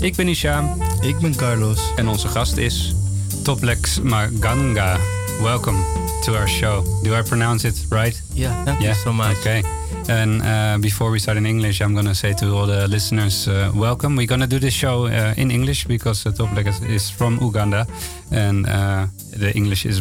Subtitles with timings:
[0.00, 1.78] Ik ben Isham Ik ben Carlos.
[1.96, 2.94] en onze gast is
[3.42, 4.96] Toplex Maganga.
[5.42, 5.78] Welcome
[6.24, 6.84] to our show.
[7.02, 8.22] Do I pronounce it right?
[8.34, 9.36] Yeah, thank you so much.
[9.38, 9.62] Okay.
[10.08, 13.46] And uh, before we start in English, I'm going to say to all the listeners,
[13.46, 14.16] uh, welcome.
[14.16, 17.86] We're going to do this show uh, in English because uh, Toplex is from Uganda.
[18.30, 19.02] And uh,
[19.38, 20.00] the English is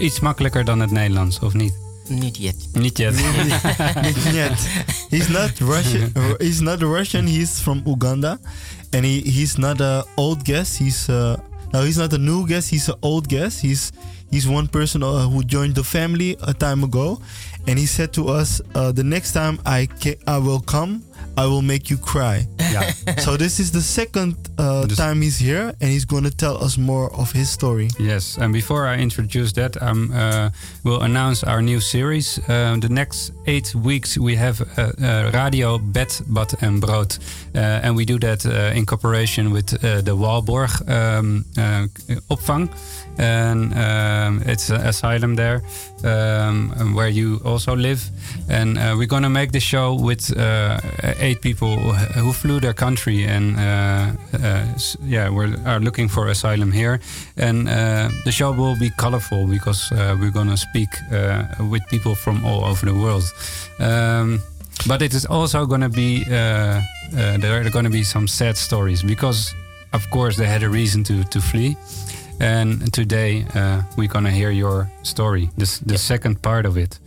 [0.00, 1.72] iets, makkelijker dan het Nederlands, of niet?
[2.08, 2.54] Niet yet.
[2.72, 3.14] Niet yet.
[4.02, 4.66] Not yet.
[5.10, 6.12] He's not Russian.
[6.38, 7.26] He's not Russian.
[7.26, 8.38] He's from Uganda,
[8.96, 10.78] and he, he's not a old guest.
[10.78, 11.36] He's uh,
[11.72, 12.70] no, he's not a new guest.
[12.70, 13.60] He's an old guest.
[13.60, 13.92] He's
[14.30, 17.20] he's one person uh, who joined the family a time ago,
[17.66, 21.04] and he said to us, uh, "The next time I ca- I will come,
[21.36, 22.82] I will make you cry." ja.
[23.18, 26.62] so this is the second uh, Dus- time he's here, and he's going to tell
[26.64, 27.88] us more of his story.
[27.98, 30.50] Yes, and before I introduce that, um, uh,
[30.82, 32.38] we'll announce our new series.
[32.48, 37.18] Uh, the next eight weeks, we have uh, uh, Radio Bed, Bad and Brood.
[37.54, 41.86] Uh, and we do that uh, in cooperation with uh, the Walborg um, uh,
[42.28, 42.68] opvang.
[43.18, 45.62] And um, it's an asylum there
[46.04, 48.02] um, where you also live.
[48.50, 50.78] And uh, we're going to make the show with uh,
[51.18, 51.76] eight people
[52.18, 54.12] who flew their country and uh,
[54.42, 54.64] uh,
[55.02, 57.00] yeah, we are looking for asylum here.
[57.36, 61.86] And uh, the show will be colorful because uh, we're going to speak uh, with
[61.88, 63.24] people from all over the world.
[63.78, 64.40] Um,
[64.86, 66.80] but it is also going to be uh,
[67.16, 69.54] uh, there are going to be some sad stories because,
[69.92, 71.76] of course, they had a reason to to flee.
[72.38, 76.98] And today uh, we're gonna hear your story, this, the second part of it.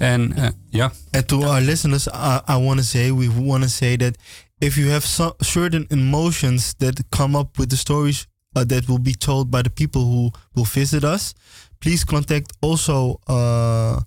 [0.00, 3.68] And uh, yeah, And to our listeners, I, I want to say, we want to
[3.68, 4.16] say that
[4.60, 9.14] if you have certain emotions that come up with the stories uh, that will be
[9.14, 11.34] told by the people who will visit us,
[11.80, 14.00] please contact also uh,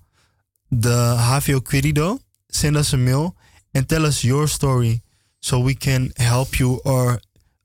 [0.72, 2.20] the HVO Querido.
[2.52, 3.36] Send us a mail
[3.76, 5.02] and tell us your story
[5.42, 7.20] so we can help you or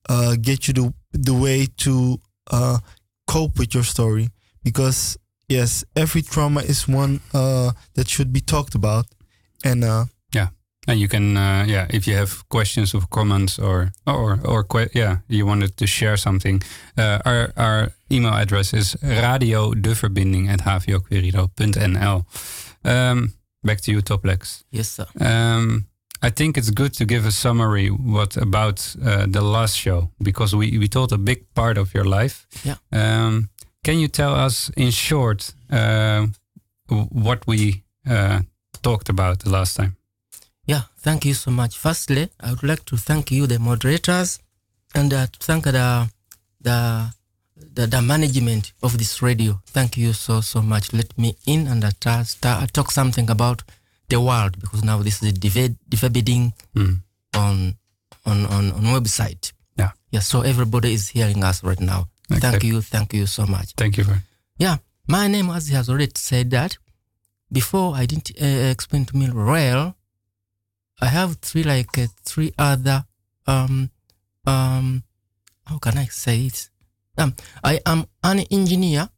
[0.08, 2.18] uh, get you the, the way to
[2.50, 2.78] uh,
[3.26, 4.28] cope with your story.
[4.62, 5.16] Because,
[5.48, 9.06] yes, every trauma is one uh, that should be talked about.
[9.64, 10.48] And uh, yeah.
[10.86, 14.90] And you can, uh, yeah, if you have questions or comments or or or que-
[14.94, 16.62] yeah, you wanted to share something,
[16.98, 22.24] uh, our our email address is radiodeverbinding at hvoquerido.nl.
[22.84, 23.32] Um,
[23.62, 24.64] back to you, Toplex.
[24.70, 25.06] Yes, sir.
[25.20, 25.86] Um,
[26.22, 30.56] I think it's good to give a summary what about uh, the last show because
[30.56, 32.46] we, we told a big part of your life.
[32.64, 32.76] Yeah.
[32.92, 33.50] Um,
[33.84, 36.26] can you tell us in short uh,
[36.88, 38.40] what we uh,
[38.82, 39.96] talked about the last time?
[40.66, 41.76] Yeah, thank you so much.
[41.78, 44.38] Firstly, I would like to thank you, the moderators,
[44.94, 46.08] and uh, to thank the,
[46.60, 47.12] the
[47.74, 49.60] the the management of this radio.
[49.66, 50.92] Thank you so so much.
[50.92, 53.62] Let me in and uh, ta- talk something about
[54.08, 55.32] the world because now this is
[55.88, 57.02] dividing Mm.
[57.34, 57.74] on
[58.24, 59.52] on on on website.
[59.78, 59.90] Yeah.
[60.10, 60.20] Yeah.
[60.22, 62.08] So everybody is hearing us right now.
[62.28, 63.72] Thank you, thank you so much.
[63.76, 64.22] Thank you for.
[64.58, 64.76] Yeah,
[65.06, 66.78] my name, as he has already said that,
[67.52, 69.96] before I didn't uh, explain to me well,
[71.00, 73.04] I have three, like, uh, three other,
[73.46, 73.90] um,
[74.46, 75.02] um,
[75.66, 76.70] how can I say it?
[77.18, 79.08] Um, I am an engineer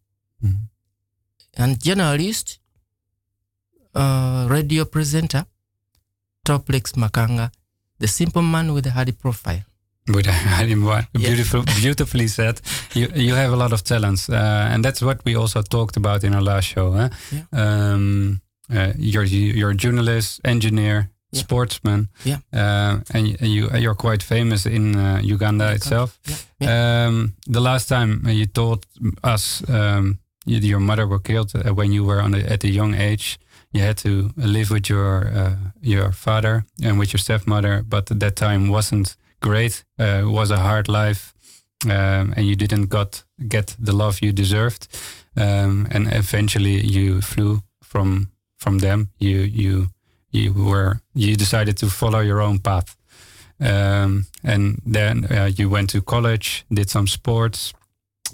[0.42, 0.68] Mhm.
[1.54, 2.58] and journalist,
[3.94, 5.46] uh, radio presenter,
[6.44, 7.50] Toplex Makanga,
[7.98, 9.64] the simple man with a hardy profile.
[10.06, 11.04] But I didn't Yeah.
[11.12, 12.60] beautiful, beautifully said.
[12.94, 16.22] You you have a lot of talents, uh, and that's what we also talked about
[16.24, 16.92] in our last show.
[16.92, 17.08] Huh?
[17.32, 17.42] Yeah.
[17.92, 18.40] Um,
[18.74, 21.40] uh, you're you're a journalist, engineer, Yeah.
[21.42, 22.38] sportsman, Yeah.
[22.52, 26.18] uh, and you, you you're quite famous in uh, Uganda itself.
[26.60, 27.06] Yeah.
[27.06, 28.86] Um, the last time you told
[29.24, 32.94] us um, you, your mother were killed uh, when you were on at a young
[32.94, 33.38] age.
[33.72, 38.18] You had to live with your uh, your father and with your stepmother, but at
[38.20, 39.84] that time wasn't great.
[39.98, 41.34] Uh, it was a hard life,
[41.84, 44.88] um, and you didn't got get the love you deserved.
[45.36, 49.10] Um, and eventually, you flew from from them.
[49.18, 49.88] You you
[50.30, 52.96] you were you decided to follow your own path.
[53.58, 57.72] Um, and then uh, you went to college, did some sports,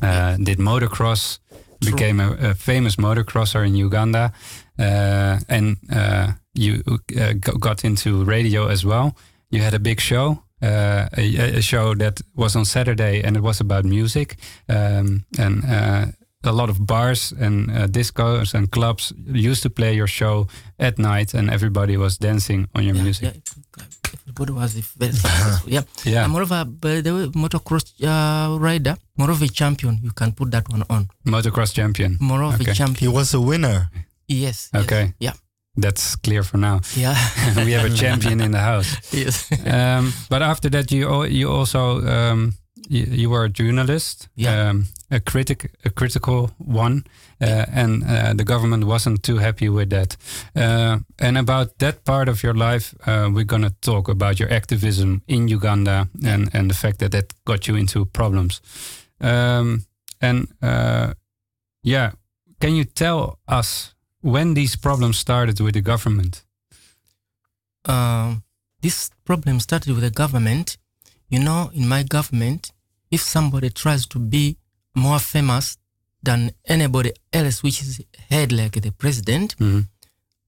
[0.01, 1.39] uh, did motocross,
[1.81, 1.93] True.
[1.93, 4.33] became a, a famous motocrosser in Uganda,
[4.79, 6.83] uh, and uh, you
[7.17, 9.17] uh, got into radio as well.
[9.51, 13.43] You had a big show, uh, a, a show that was on Saturday and it
[13.43, 14.37] was about music.
[14.69, 16.07] Um, and uh,
[16.45, 20.47] a lot of bars and uh, discos and clubs used to play your show
[20.79, 23.35] at night, and everybody was dancing on your yeah, music.
[23.35, 23.85] Yeah,
[24.27, 25.71] everybody was very successful.
[25.71, 25.83] Yeah.
[26.05, 26.25] Yeah.
[26.25, 30.01] And moreover, by the way, motocross uh, rider, more of a champion.
[30.03, 31.09] You can put that one on.
[31.25, 32.17] Motocross champion.
[32.21, 32.73] More of Okay.
[32.73, 33.11] a champion.
[33.11, 33.89] He was a winner.
[34.27, 34.71] Yes.
[34.75, 34.83] yes.
[34.85, 35.15] Okay.
[35.21, 35.35] Yeah.
[35.77, 36.81] That's clear for now.
[36.97, 37.17] Yeah.
[37.65, 38.95] we have a champion in the house.
[39.13, 39.49] yes.
[39.67, 42.53] Um, but after that, you you also um,
[42.91, 44.71] you, you were a journalist, Yeah.
[44.71, 47.05] um, a critic, a critical one,
[47.41, 50.17] uh, and uh, the government wasn't too happy with that.
[50.55, 55.23] Uh, and about that part of your life, uh, we're gonna talk about your activism
[55.27, 58.61] in Uganda and and the fact that that got you into problems.
[59.21, 59.87] Um,
[60.21, 61.15] and uh,
[61.83, 62.11] yeah,
[62.61, 66.43] can you tell us when these problems started with the government?
[67.85, 68.43] um,
[68.81, 70.77] this problem started with the government.
[71.29, 72.73] You know, in my government,
[73.11, 74.57] if somebody tries to be
[74.95, 75.79] more famous
[76.23, 79.89] than anybody else, which is head like the president, Mhm.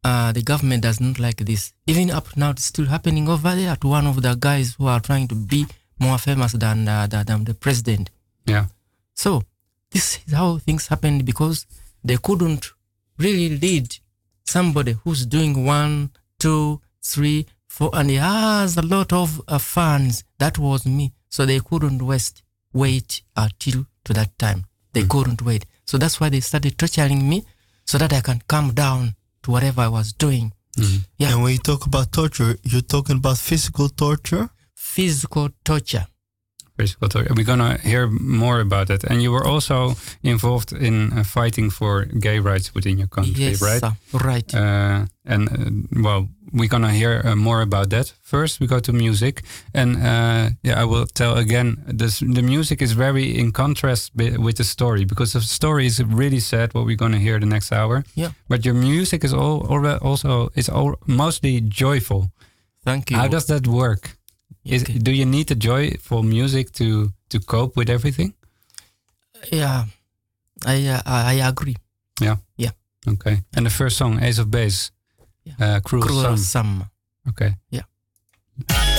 [0.04, 1.72] uh, the government does not like this.
[1.86, 5.00] Even up now, it's still happening over there to one of the guys who are
[5.00, 5.66] trying to be
[5.98, 8.10] more famous than, uh, than, than the president.
[8.46, 8.66] Yeah.
[9.14, 9.42] So
[9.90, 11.66] this is how things happened because
[12.04, 12.70] they couldn't
[13.18, 13.96] really lead
[14.44, 20.24] somebody who's doing one, two, three, four, and he has a lot of uh, fans.
[20.38, 21.12] That was me.
[21.28, 24.64] So they couldn't waste, wait until to that time.
[24.92, 25.66] They couldn't wait.
[25.86, 27.44] So that's why they started torturing me
[27.84, 30.52] so that I can calm down to whatever I was doing.
[31.18, 31.32] Yeah.
[31.32, 34.48] And when you talk about torture, you're talking about physical torture.
[34.74, 36.06] Physical torture.
[36.78, 37.26] Torture.
[37.34, 39.04] We're gonna hear more about that.
[39.04, 43.62] And you were also involved in uh, fighting for gay rights within your country, yes,
[43.62, 43.80] right?
[43.80, 43.92] sir.
[44.12, 44.54] right.
[44.54, 48.14] Uh, and uh, well, we're gonna hear uh, more about that.
[48.22, 49.42] First, we go to music,
[49.72, 51.76] and uh, yeah, I will tell again.
[51.86, 56.40] This the music is very in contrast with the story because the story is really
[56.40, 56.74] sad.
[56.74, 58.04] What we're gonna hear the next hour.
[58.14, 58.30] Yeah.
[58.48, 62.30] But your music is all alre- also it's all mostly joyful.
[62.84, 63.16] Thank you.
[63.16, 64.16] How does that work?
[64.64, 64.98] Is, Okay.
[64.98, 68.32] do you need the joyful music to to cope with everything?
[69.52, 69.84] yeah,
[70.64, 71.76] I, uh, I agree.
[72.20, 72.36] Yeah.
[72.56, 72.70] Yeah.
[73.06, 73.42] Okay.
[73.56, 74.90] And the first song, Ace of Base,
[75.44, 75.76] Yeah.
[75.76, 76.36] uh, Cruel, Cruel.
[77.28, 77.54] Okay.
[77.70, 77.84] Yeah.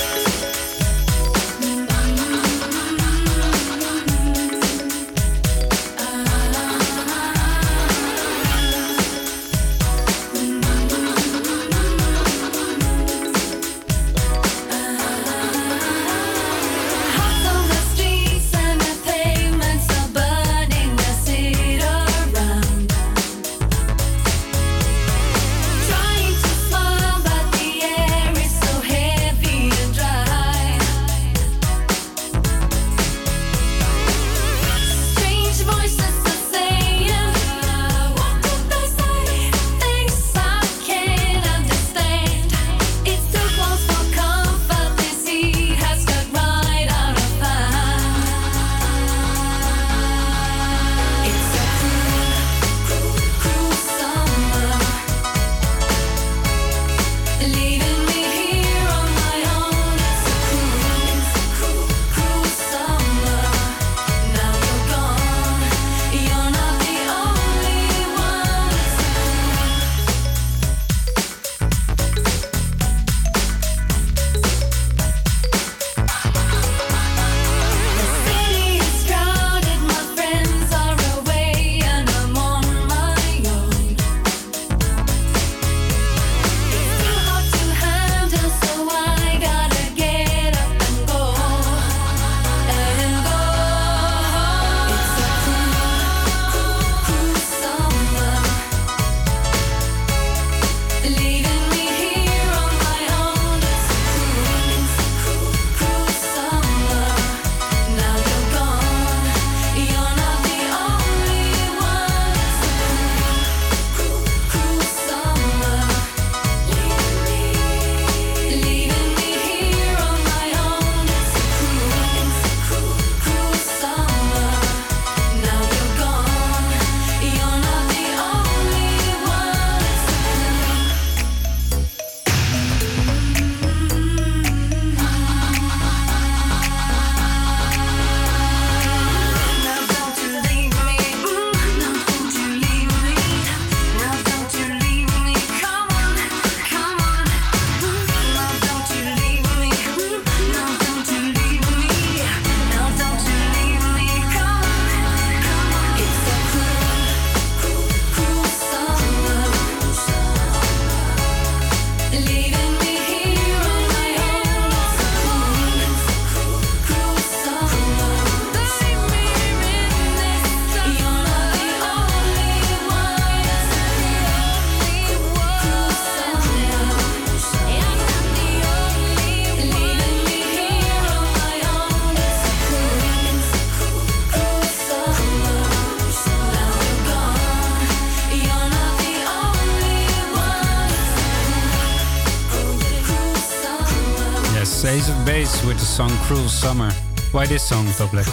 [195.36, 196.90] With the song Cruel Summer.
[197.30, 198.24] Why this song, Toplek?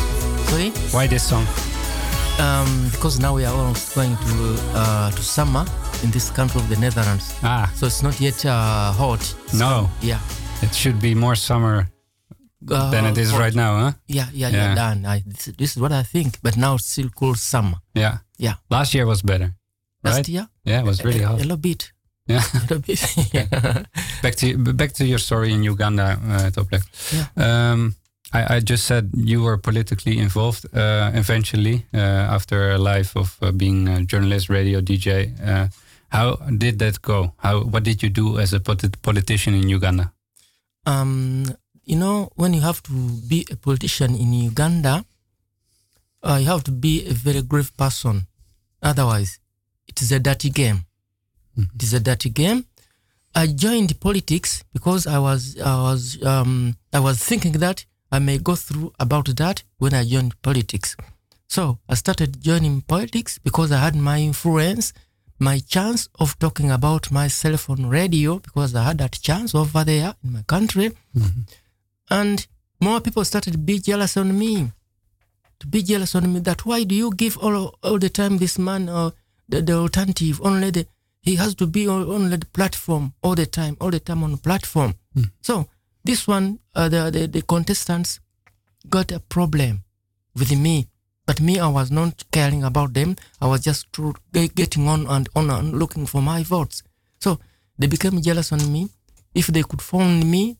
[0.50, 0.70] Sorry?
[0.92, 1.46] Why this song?
[2.40, 5.66] Um, because now we are almost going to uh, to summer
[6.02, 7.36] in this country of the Netherlands.
[7.44, 9.20] Ah, So it's not yet uh, hot.
[9.54, 9.90] no.
[10.02, 10.20] Yeah.
[10.62, 11.90] It should be more summer
[12.72, 13.40] Uh, than it is hot.
[13.42, 13.92] right now, huh?
[14.08, 14.76] Yeah, yeah, Yeah.
[14.96, 15.12] yeah.
[15.12, 16.40] I, this, this is what I think.
[16.42, 17.80] But now it's still cool summer.
[17.96, 18.20] Yeah.
[18.38, 18.54] Yeah.
[18.70, 19.52] Last year was better.
[20.06, 20.30] Last Right?
[20.30, 21.34] year, Yeah, it was really hot.
[21.36, 21.44] a little bit.
[21.44, 21.44] Yeah.
[21.44, 21.92] A little bit.
[22.28, 22.44] Yeah.
[24.22, 26.84] back to back to your story in Uganda, uh, Toplek.
[27.12, 27.72] Yeah.
[27.72, 27.96] Um,
[28.34, 31.98] I, I just said you were politically involved uh, eventually uh,
[32.36, 35.32] after a life of uh, being a journalist, radio DJ.
[35.46, 35.68] Uh,
[36.10, 37.34] how did that go?
[37.38, 40.14] How what did you do as a polit- politician in Uganda?
[40.86, 41.46] um,
[41.86, 42.92] you know, when you have to
[43.28, 45.06] be a politician in Uganda,
[46.24, 48.28] uh, you have to be a very grave person.
[48.82, 49.40] Otherwise,
[49.88, 50.86] it is a dirty game.
[51.58, 52.66] It is a dirty game.
[53.36, 58.38] I joined politics because I was I was um, I was thinking that I may
[58.38, 60.96] go through about that when I joined politics.
[61.48, 64.94] So I started joining politics because I had my influence,
[65.40, 70.16] my chance of talking about myself on radio because I had that chance over there
[70.24, 70.92] in my country,
[72.10, 72.48] and
[72.80, 74.72] more people started to be jealous on me,
[75.60, 76.40] to be jealous on me.
[76.40, 79.14] That why do you give all all the time this man or
[79.50, 80.86] the, the alternative only the
[81.28, 84.32] he has to be on only the platform all the time, all the time on
[84.32, 84.92] the platform.
[85.42, 85.54] So
[86.08, 88.20] this one, uh, the, the the contestants
[88.96, 89.74] got a problem
[90.40, 90.76] with me,
[91.28, 93.16] but me, I was not caring about them.
[93.44, 93.88] I was just
[94.56, 96.84] getting on and on and looking for my votes.
[97.24, 97.40] So
[97.80, 98.90] they became jealous on me.
[99.34, 100.58] If they could find me,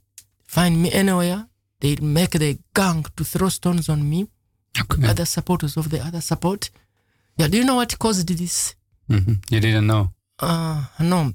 [0.48, 1.48] find me anywhere,
[1.82, 4.28] they'd make the gang to throw stones on me.
[4.82, 5.08] Okay.
[5.12, 6.70] Other supporters of the other support.
[7.38, 8.76] Yeah, do you know what caused this?
[9.10, 9.36] Mhm.
[9.52, 10.04] You didn't know.
[10.44, 11.34] Uh, no,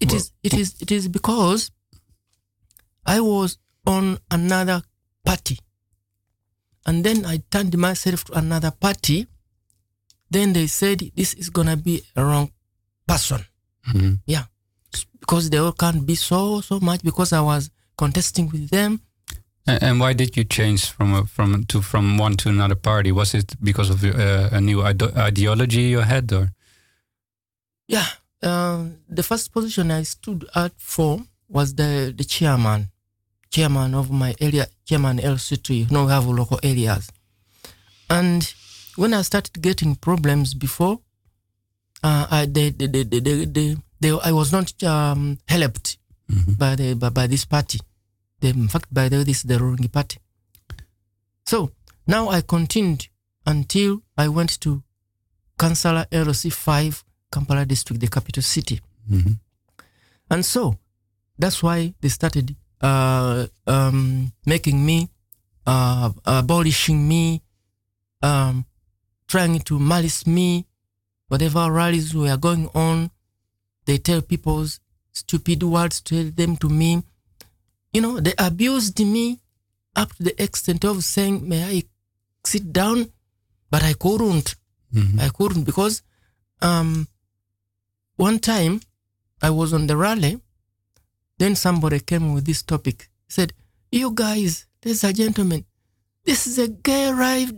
[0.00, 1.70] it, is it is it is because
[3.06, 4.82] I was on another
[5.24, 5.58] party,
[6.86, 9.26] and then I turned myself to another party.
[10.30, 12.50] Then they said this is gonna be a wrong
[13.06, 13.44] person.
[13.88, 14.20] Mhm.
[14.26, 14.44] Yeah,
[15.20, 19.00] because they all can't be so so much because I was contesting with them.
[19.66, 23.12] A- And why did you change from a, from to from one to another party?
[23.12, 26.50] Was it because of uh, a new ide- ideology you had, or
[27.88, 28.06] Yeah,
[28.44, 32.90] uh, the first position I stood out for was the the chairman,
[33.50, 35.68] chairman of my area, chairman LC3.
[35.78, 37.10] You know, we have local areas,
[38.08, 38.42] and
[38.96, 41.00] when I started getting problems before,
[42.02, 45.98] uh, I they, they, they, they, they, they, they- I was not um, helped
[46.58, 47.80] by the by, by this party.
[48.40, 50.18] They, in fact, by the way, this is the ruling party.
[51.46, 51.70] So
[52.06, 53.06] now I continued
[53.46, 54.82] until I went to
[55.58, 57.04] Councillor LC five,
[57.34, 58.76] Kampala district, the capital city.
[59.10, 59.34] Mhm.
[60.30, 60.62] And so
[61.40, 62.48] that's why they started
[62.80, 64.98] uh, um, making me,
[65.72, 67.40] uh, abolishing me,
[68.22, 68.54] um,
[69.32, 70.48] trying to malice me.
[71.28, 73.10] Whatever rallies were going on,
[73.86, 74.66] they tell people
[75.12, 76.90] stupid words, tell them to me.
[77.94, 79.40] You know, they abused me
[79.96, 81.76] up to the extent of saying, "May I
[82.44, 82.98] sit down?"
[83.70, 84.48] But I couldn't.
[84.92, 85.20] Mhm.
[85.26, 86.02] I couldn't because
[86.60, 86.90] um,
[88.16, 88.80] one time
[89.42, 90.40] I was on the rally.
[91.38, 93.10] Then somebody came with this topic.
[93.26, 93.52] He said,
[93.90, 95.64] "You guys, there's a gentleman.
[96.24, 97.50] This is a gay right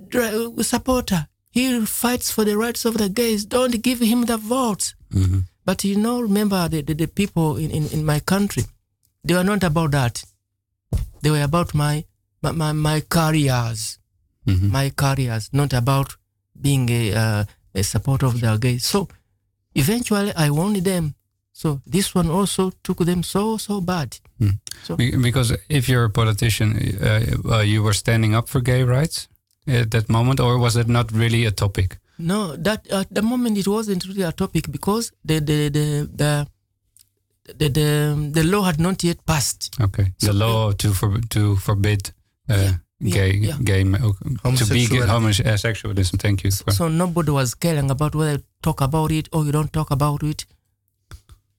[0.62, 1.28] supporter.
[1.50, 3.44] He fights for the rights of the gays.
[3.44, 5.44] Don't give him the votes." Mhm.
[5.64, 8.64] But you know, remember the, the, the people in, in, in my country,
[9.24, 10.24] they were not about that.
[11.22, 12.04] They were about my
[12.42, 13.98] my, my, my careers,
[14.46, 14.70] Mhm.
[14.70, 16.16] my careers, not about
[16.60, 17.44] being a, uh,
[17.74, 18.84] a supporter of the gays.
[18.84, 19.08] So
[19.76, 21.14] eventually I won them.
[21.52, 24.08] So this one also took them so, so bad.
[24.82, 26.68] So Because if you're a politician,
[27.00, 29.28] uh, uh, you were standing up for gay rights
[29.66, 31.98] at that moment, or was it not really a topic?
[32.18, 36.46] no, that at the moment it wasn't really a topic because the the the the
[37.58, 39.76] the, the, the law had not yet passed.
[39.80, 42.12] Okay, the law to for, to forbid
[42.50, 43.56] uh, yeah, gay yeah.
[43.62, 44.98] gay ma- to be Homosexuality.
[45.12, 46.18] homosexualism.
[46.18, 46.50] Thank you.
[46.50, 49.90] For, So nobody was caring about whether you talk about it or you don't talk
[49.90, 50.46] about it,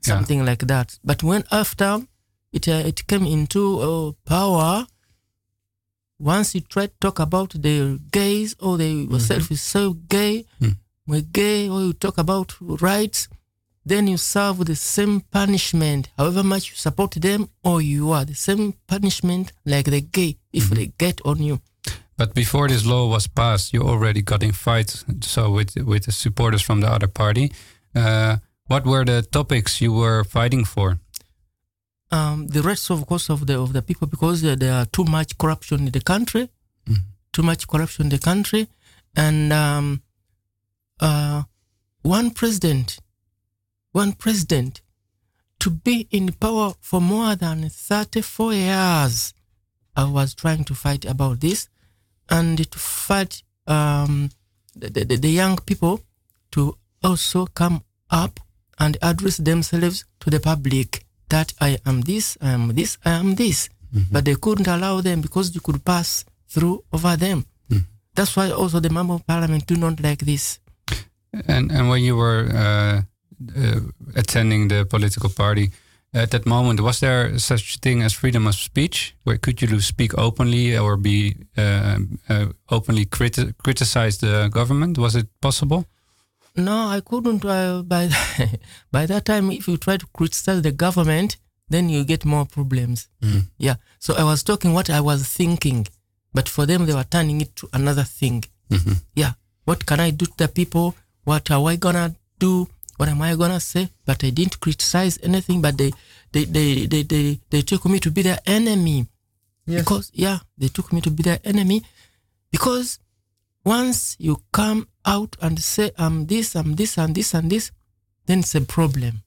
[0.06, 0.16] Yeah.
[0.16, 0.98] something like that.
[1.04, 2.02] But when after
[2.54, 4.88] it uh, it came into uh, power,
[6.20, 10.78] once you try to talk about the gays or the yourself is so gay, Mm.
[11.06, 13.28] we're gay, or you talk about rights,
[13.86, 18.36] then you serve the same punishment, however much you support them, or you are the
[18.36, 21.60] same punishment like the gay if they get on you.
[22.18, 25.06] But before this law was passed, you already got in fights.
[25.22, 27.52] So with with the supporters from the other party,
[27.96, 28.38] uh,
[28.70, 30.98] what were the topics you were fighting for?
[32.12, 35.04] um, the rest, of course, of the of the people because uh, there are too
[35.04, 36.50] much corruption in the country,
[37.34, 38.68] too much corruption in the country,
[39.16, 40.02] and um,
[41.00, 41.44] uh,
[42.02, 43.00] one president,
[43.92, 44.82] one president,
[45.60, 49.34] to be in power for more than thirty four years.
[49.98, 51.68] I was trying to fight about this,
[52.30, 54.30] and to fight um,
[54.76, 56.00] the, the, the young people
[56.52, 58.40] to also come up
[58.80, 63.36] and address themselves to the public that I am this, I am this, I am
[63.36, 63.70] this.
[64.12, 67.46] But they couldn't allow them because you could pass through over them.
[68.14, 70.60] That's why also the member of parliament do not like this.
[71.48, 73.02] And and when you were uh,
[73.56, 73.80] uh,
[74.16, 75.72] attending the political party
[76.14, 79.16] at that moment, was there such a thing as freedom of speech?
[79.24, 82.00] Where could you speak openly or be uh,
[82.30, 84.98] uh, openly criti- criticize the government?
[84.98, 85.86] Was it possible?
[86.56, 87.46] No, I couldn't.
[87.46, 88.10] Uh, by
[88.92, 91.38] by that time, if you try to criticize the government,
[91.70, 93.10] then you get more problems.
[93.58, 93.76] Yeah.
[94.00, 95.88] So I was talking what I was thinking,
[96.34, 98.44] but for them, they were turning it to another thing.
[99.16, 99.34] Yeah.
[99.66, 100.96] What can I do to the people?
[101.26, 102.68] What are I gonna do?
[102.98, 103.90] What am I gonna say?
[104.06, 105.62] But I didn't criticize anything.
[105.62, 105.92] But they
[106.32, 109.08] they they they they, they took me to be their enemy.
[109.66, 109.82] Yes.
[109.82, 111.84] Because yeah, they took me to be their enemy
[112.52, 113.00] because
[113.64, 117.72] once you come out and say I'm this, I'm this, and this, and this,
[118.26, 119.24] then it's a problem.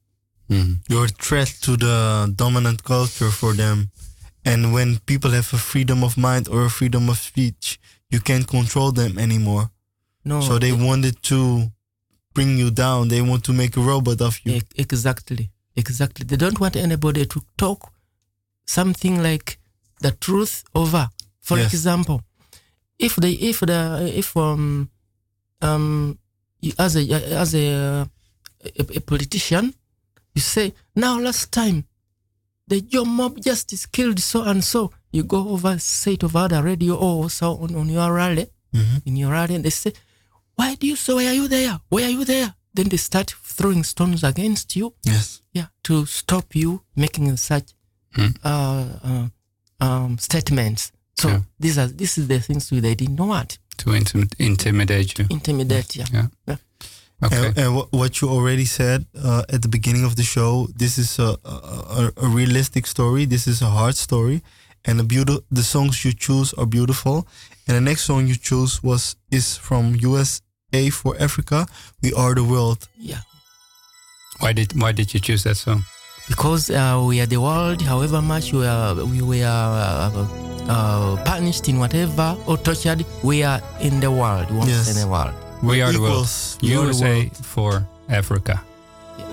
[0.48, 0.72] Mm-hmm.
[0.88, 3.90] You're a threat to the dominant culture for them.
[4.44, 7.78] And when people have a freedom of mind or a freedom of speech,
[8.10, 9.70] you can't control them anymore.
[10.24, 11.70] No, so they wanted to
[12.34, 13.08] bring you down.
[13.08, 14.60] They want to make a robot of you.
[14.76, 16.24] exactly, exactly.
[16.24, 17.92] They don't want anybody to talk
[18.66, 19.58] something like
[20.00, 21.08] the truth over.
[21.40, 21.72] For Yes.
[21.74, 22.22] example,
[22.98, 24.90] if they, if the, if um,
[25.62, 26.18] um,
[26.60, 27.02] you, as a
[27.42, 28.08] as a,
[28.64, 29.74] a a politician,
[30.34, 31.84] you say now last time
[32.68, 34.92] the your mob justice killed so and so.
[35.12, 38.46] You go over say it over the radio or so on, on your rally,
[39.04, 39.92] in your rally, and they say,
[40.60, 41.12] "Why do you so?
[41.16, 41.74] Why are you there?
[41.92, 44.86] Why are you there?" Then they start throwing stones against you.
[45.12, 45.26] Yes.
[45.58, 46.70] Yeah, to stop you
[47.04, 47.68] making such
[48.18, 49.26] uh, uh,
[49.86, 50.82] um, statements.
[51.20, 51.40] So Yeah.
[51.62, 53.50] these are this is the things they didn't want.
[53.78, 55.26] To intim- intimidate you?
[55.30, 56.06] Intimidate, yeah.
[56.12, 56.26] Yeah.
[56.48, 56.56] Yeah.
[57.24, 57.36] Okay.
[57.46, 60.96] And, and wh- what you already said uh, at the beginning of the show, this
[60.98, 61.54] is a, a,
[62.00, 63.26] a, a realistic story.
[63.26, 64.38] This is a hard story,
[64.86, 67.16] and the beautiful the songs you choose are beautiful.
[67.66, 69.94] And the next song you choose was is from
[70.72, 71.66] USA for Africa.
[72.02, 72.88] We are the world.
[72.98, 73.20] Yeah.
[74.40, 75.84] Why did Why did you choose that song?
[76.28, 80.26] Because uh, we are the world, however much we are, we were uh,
[80.68, 84.50] uh, punished in whatever or tortured, we are in the world.
[84.50, 84.94] Once Yes.
[84.94, 85.34] in the world.
[85.62, 86.12] We are the world.
[86.12, 86.56] equals.
[86.60, 87.36] The USA world.
[87.36, 88.62] for Africa.
[89.18, 89.26] There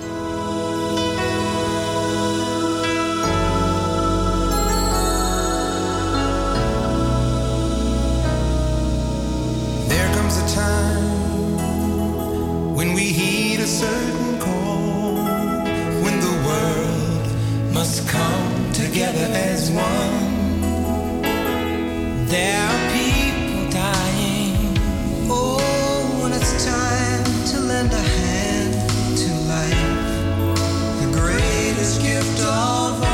[32.47, 33.06] gift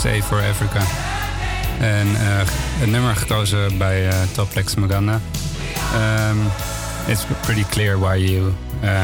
[0.00, 0.80] USA for Africa.
[1.78, 5.20] En eh, een nummer gekozen bij uh, Toplex Maganda.
[5.94, 6.38] Um,
[7.06, 9.02] it's pretty clear why you uh,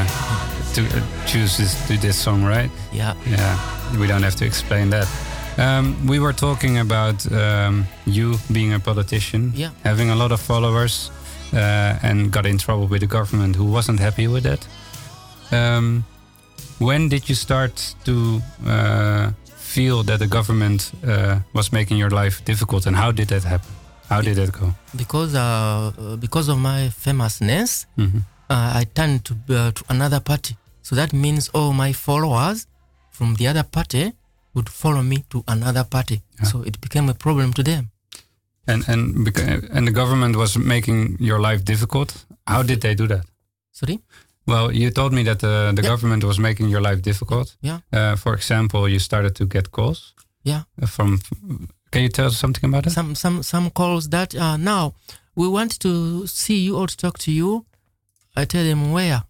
[0.73, 0.87] to, uh,
[1.25, 2.69] choose this, to this song, right?
[2.91, 3.13] Yeah.
[3.23, 3.57] Yeah,
[3.99, 5.07] we don't have to explain that.
[5.57, 9.69] Um, we were talking about um, you being a politician, Yeah.
[9.83, 11.11] having a lot of followers,
[11.53, 11.59] uh,
[12.01, 14.67] and got in trouble with the government who wasn't happy with that.
[15.51, 16.03] Um,
[16.77, 19.29] when did you start to uh,
[19.77, 23.69] feel that the government uh, was making your life difficult, and how did that happen?
[24.09, 24.73] How did that go?
[24.95, 28.21] Because uh, because of my famousness, Mhm.
[28.49, 30.53] uh, I turned to uh, to another party.
[30.81, 32.57] So that means all my followers
[33.11, 34.03] from the other party
[34.55, 36.17] would follow me to another party.
[36.51, 37.83] So it became a problem to them.
[38.71, 39.01] And and
[39.75, 42.09] and the government was making your life difficult.
[42.53, 43.23] How did they do that?
[43.71, 43.99] Sorry.
[44.47, 45.89] Well, you told me that uh, the Yeah.
[45.89, 47.57] government was making your life difficult.
[47.61, 47.79] Yeah.
[47.91, 50.61] Uh, for example, you started to get calls Yeah.
[50.81, 51.19] uh, from.
[51.91, 52.91] Can you tell us something about it?
[52.93, 54.93] Some some some calls that uh, now
[55.35, 57.65] we want to see you or to talk to you.
[58.35, 59.21] I tell them where.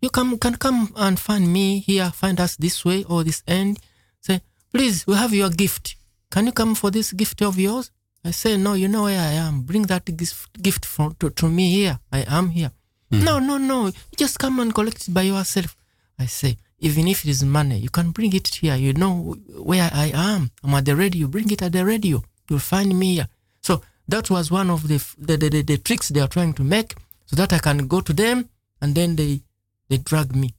[0.00, 3.78] You come can come and find me here, find us this way or this end.
[4.20, 4.40] Say,
[4.72, 5.96] please, we have your gift.
[6.30, 7.90] Can you come for this gift of yours?
[8.26, 9.62] I say, no, you know where I am.
[9.62, 11.98] Bring that gift gift for, to, to me here.
[12.12, 12.70] I am here.
[13.10, 13.92] No, no, no.
[14.16, 15.76] Just come and collect it by yourself.
[16.18, 18.74] I say, even if it is money, you can bring it here.
[18.76, 20.50] You know where I am.
[20.62, 21.28] I'm at the radio.
[21.28, 22.22] Bring it at the radio.
[22.48, 23.28] You'll find me here.
[23.62, 26.62] So that was one of the the, the, the, the tricks they are trying to
[26.64, 26.94] make
[27.26, 28.48] so that I can go to them
[28.80, 29.40] and then they
[29.88, 30.54] they drag me.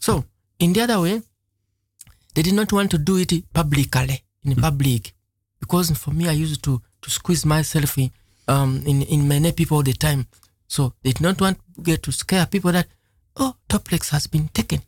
[0.00, 0.24] So
[0.58, 1.22] in the other way,
[2.34, 5.12] they did not want to do it publicly in public
[5.60, 8.10] because for me I used to to squeeze myself in
[8.48, 10.26] um in, in many people all the time.
[10.66, 12.86] So they did not want to get to scare people that
[13.36, 14.80] oh Toplex has been taken.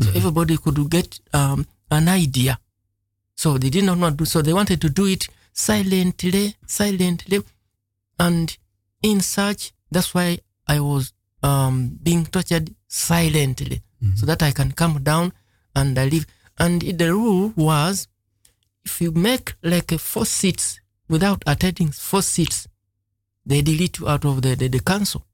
[0.00, 2.58] So everybody could get um, an idea.
[3.36, 7.42] So they did not want to do so they wanted to do it silently, silently.
[8.18, 8.56] And
[9.02, 13.82] in such that's why I was um, being tortured silently.
[14.16, 15.32] So that I can come down
[15.74, 16.26] and I leave.
[16.58, 18.06] And the rule was
[18.84, 20.78] if you make like a four seats
[21.08, 22.68] without attending four seats,
[23.46, 25.24] they delete you out of the, the, the council.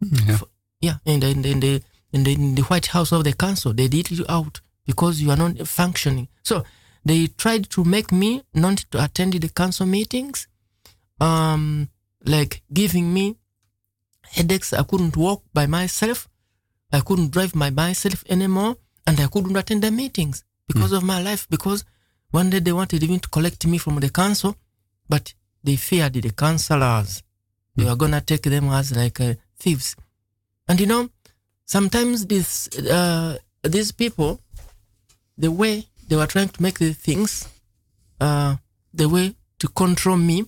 [0.00, 0.38] Yeah.
[0.84, 3.32] Yeah, in the, in the, in the in the in the White House of the
[3.32, 6.28] council, they did you out because you are not functioning.
[6.42, 6.56] So
[7.08, 10.46] they tried to make me not to attend the council meetings,
[11.20, 11.88] um,
[12.34, 13.36] like giving me
[14.36, 14.72] headaches.
[14.74, 16.28] I couldn't walk by myself.
[16.92, 21.20] I couldn't drive my myself anymore, and I couldn't attend the meetings because of my
[21.22, 21.46] life.
[21.48, 21.84] Because
[22.30, 24.54] one day they wanted even to collect me from the council,
[25.08, 25.32] but
[25.64, 27.22] they feared the councillors.
[27.74, 29.96] They were gonna take them as like uh, thieves.
[30.68, 31.10] And you know,
[31.64, 34.40] sometimes this uh, these people,
[35.36, 37.48] the way they were trying to make the things,
[38.20, 38.56] uh,
[38.92, 40.44] the way to control me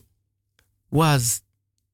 [0.90, 1.42] was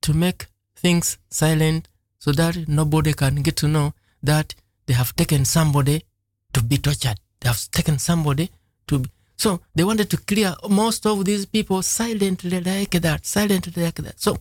[0.03, 4.55] to make things silent so that nobody can get to know that
[4.87, 6.05] they have taken somebody
[6.53, 7.19] to be tortured.
[7.41, 8.51] They have taken somebody
[8.89, 9.11] to be.
[9.37, 14.21] So they wanted to clear most of these people silently like that, silently like that.
[14.21, 14.39] So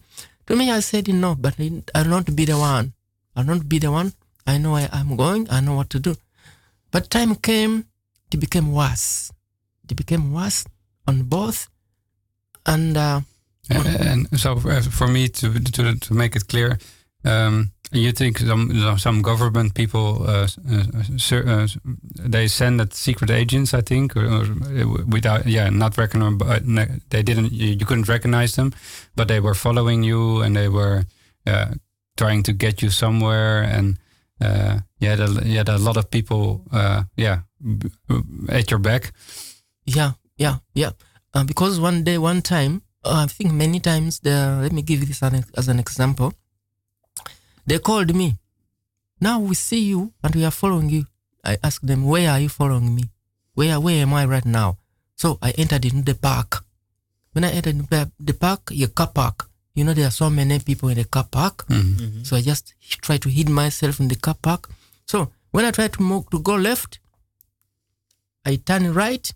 [0.48, 1.56] to me, I said, no, but
[1.96, 2.94] I'll not be the one.
[3.36, 4.14] I'll not be the one.
[4.46, 5.48] I know where I'm going.
[5.50, 6.16] I know what to do.
[6.92, 7.86] But time came,
[8.32, 9.32] it became worse.
[9.90, 10.66] It became worse
[11.08, 11.70] on both.
[12.66, 13.22] And uh,
[13.70, 16.78] And, and so uh, for me to to to make it clear,
[17.24, 20.84] um, you think some some government people uh, uh,
[21.32, 21.68] uh,
[22.30, 24.46] they send that secret agents, I think, or, or
[25.08, 26.64] without yeah, not recognize, but
[27.10, 27.52] they didn't.
[27.52, 28.74] You couldn't recognize them,
[29.16, 31.04] but they were following you and they were
[31.48, 31.74] uh,
[32.18, 33.64] trying to get you somewhere.
[33.64, 33.98] And
[34.40, 37.42] uh, had a, you had a lot of people, uh, yeah,
[38.50, 39.14] at your back.
[39.86, 40.92] Yeah, yeah, yeah.
[41.34, 45.00] Uh, because one day, one time, uh, I think many times, the, let me give
[45.00, 46.34] you this an, as an example.
[47.66, 48.38] They called me.
[49.20, 51.06] Now we see you and we are following you.
[51.46, 53.10] I asked them, where are you following me?
[53.54, 54.78] Where, where am I right now?
[55.16, 56.66] So I entered into the park.
[57.34, 59.50] When I entered the- the park, your car park,
[59.82, 61.66] you know, there are so many people in the car park.
[62.24, 64.70] So I just try to hide myself in the car park.
[65.08, 67.00] So when I try to move, to go left,
[68.46, 69.28] I turn right.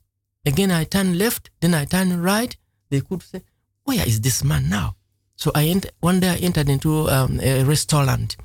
[0.45, 1.49] Again, I turn left.
[1.61, 2.55] Then I turn right.
[2.91, 3.41] They could say,
[3.85, 4.95] "Where is this man now?"
[5.35, 8.37] So I ent- one day I entered into um, a restaurant,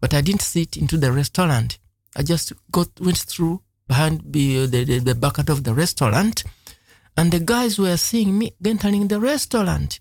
[0.00, 1.78] but I didn't sit into the restaurant.
[2.16, 6.44] I just got went through behind the the, the, the bucket of the restaurant,
[7.18, 10.00] and the guys were seeing me entering the restaurant.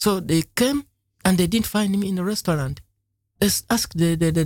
[0.00, 0.84] So they came
[1.24, 2.80] and they didn't find me in the restaurant.
[3.38, 4.44] They asked the the, the,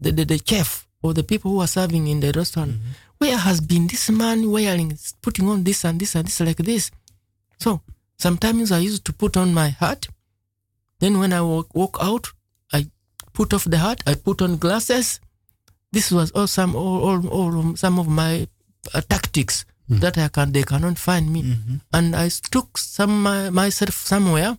[0.00, 2.90] the, the, the, chef or the people who are serving in the restaurant, mm-hmm.
[3.18, 6.90] where has been this man wearing, putting on this and this and this like this?
[7.58, 7.80] So
[8.18, 10.08] sometimes I used to put on my hat.
[10.98, 12.28] Then when I walk, walk out,
[12.72, 12.86] I
[13.32, 14.02] put off the hat.
[14.06, 15.20] I put on glasses.
[15.92, 18.46] This was all some all, all, all some of my
[18.94, 20.00] uh, tactics mm.
[20.00, 21.42] that I can they cannot find me.
[21.42, 21.76] Mm-hmm.
[21.92, 24.58] And I took some my, myself somewhere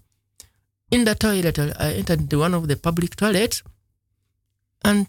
[0.92, 1.58] in the toilet.
[1.60, 3.64] I entered the one of the public toilets,
[4.84, 5.08] and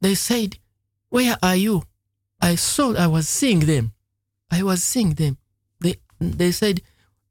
[0.00, 0.58] they said,
[1.10, 1.82] "Where are you?"
[2.40, 3.92] I saw I was seeing them.
[4.50, 5.36] I was seeing them.
[5.80, 6.80] They they said,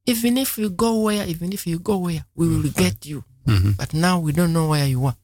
[0.06, 3.24] "Even if you go where, even if you go where, we will get you."
[3.78, 5.16] But now we don't know where you are.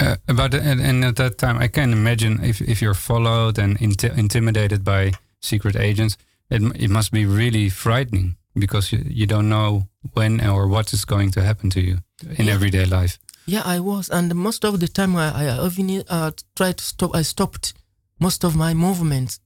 [0.00, 3.58] Uh, about the, and, and at that time, I can imagine if, if you're followed
[3.58, 6.16] and inti- intimidated by secret agents,
[6.50, 11.04] it, it must be really frightening because you, you don't know when or what is
[11.04, 11.98] going to happen to you
[12.38, 12.54] in Yeah.
[12.54, 13.18] everyday life.
[13.46, 17.14] Yeah, I was, and most of the time I, I even uh, tried to stop.
[17.14, 17.72] I stopped
[18.20, 19.40] most of my movements,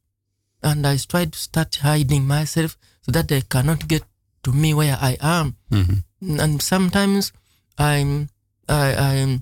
[0.62, 4.03] and I tried to start hiding myself so that they cannot get
[4.42, 5.55] to me where I am.
[5.70, 6.03] Mhm.
[6.40, 7.33] And sometimes
[7.79, 8.29] I'm
[8.68, 9.40] I I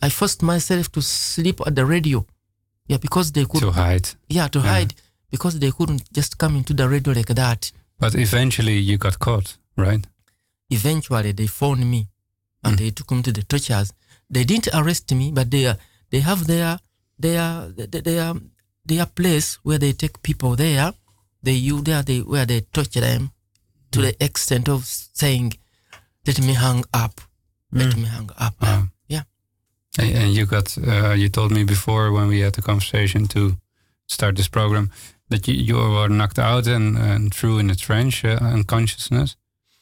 [0.00, 2.26] I forced myself to sleep at the radio.
[2.88, 4.08] Yeah, because they could To hide.
[4.28, 4.72] yeah to Yeah.
[4.74, 4.94] hide
[5.30, 7.72] because they couldn't just come into the radio like that.
[7.98, 10.06] But eventually you got caught, right?
[10.70, 12.08] eventually they found me
[12.64, 13.92] and they took me to the tortures.
[14.28, 15.76] They didn't arrest me, but they are,
[16.10, 16.78] they have their
[17.18, 18.34] their their their,
[18.84, 20.92] their place where they take people there.
[21.42, 23.30] They you there they where they torture them
[23.92, 25.52] to the extent of saying,
[26.26, 27.20] "Let me hang up,
[27.72, 28.88] let me hang up." Ah.
[29.08, 29.22] Yeah,
[29.98, 33.56] And, and you got, uh, you told me before when we had the conversation to
[34.08, 34.90] start this program
[35.28, 39.36] that you, you were knocked out and, and threw in a trench, uh, unconsciousness,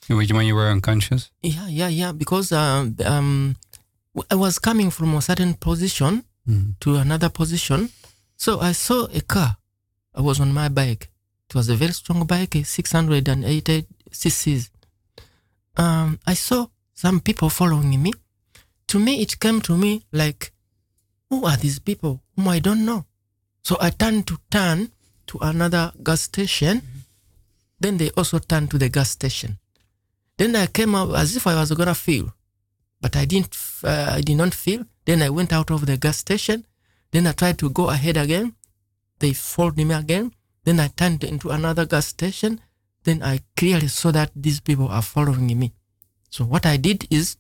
[0.09, 1.30] when you when you were unconscious.
[1.42, 2.12] yeah, yeah, yeah.
[2.12, 3.57] Because um, um,
[4.30, 6.74] I was coming from a certain position Mhm.
[6.80, 7.88] to another position.
[8.37, 9.57] So I saw a car.
[10.14, 11.11] I was on my bike.
[11.48, 14.70] It was a very strong bike, a 680 cc's.
[15.76, 18.12] Um, I saw some people following me.
[18.88, 20.52] To me, it came to me like,
[21.30, 23.04] who are these people whom I don't know?
[23.62, 24.90] So I turned to turn
[25.27, 26.83] to another gas station.
[27.81, 29.59] Then they also turned to the gas station.
[30.37, 32.33] Then I came out as if I was gonna feel,
[33.01, 33.57] but I didn't.
[33.83, 34.85] Uh, I did not feel.
[35.05, 36.65] Then I went out of the gas station.
[37.13, 38.55] Then I tried to go ahead again.
[39.19, 40.33] They followed me again.
[40.65, 42.61] Then I turned into another gas station.
[43.05, 45.73] Then I clearly saw that these people are following me.
[46.31, 47.37] So what I did is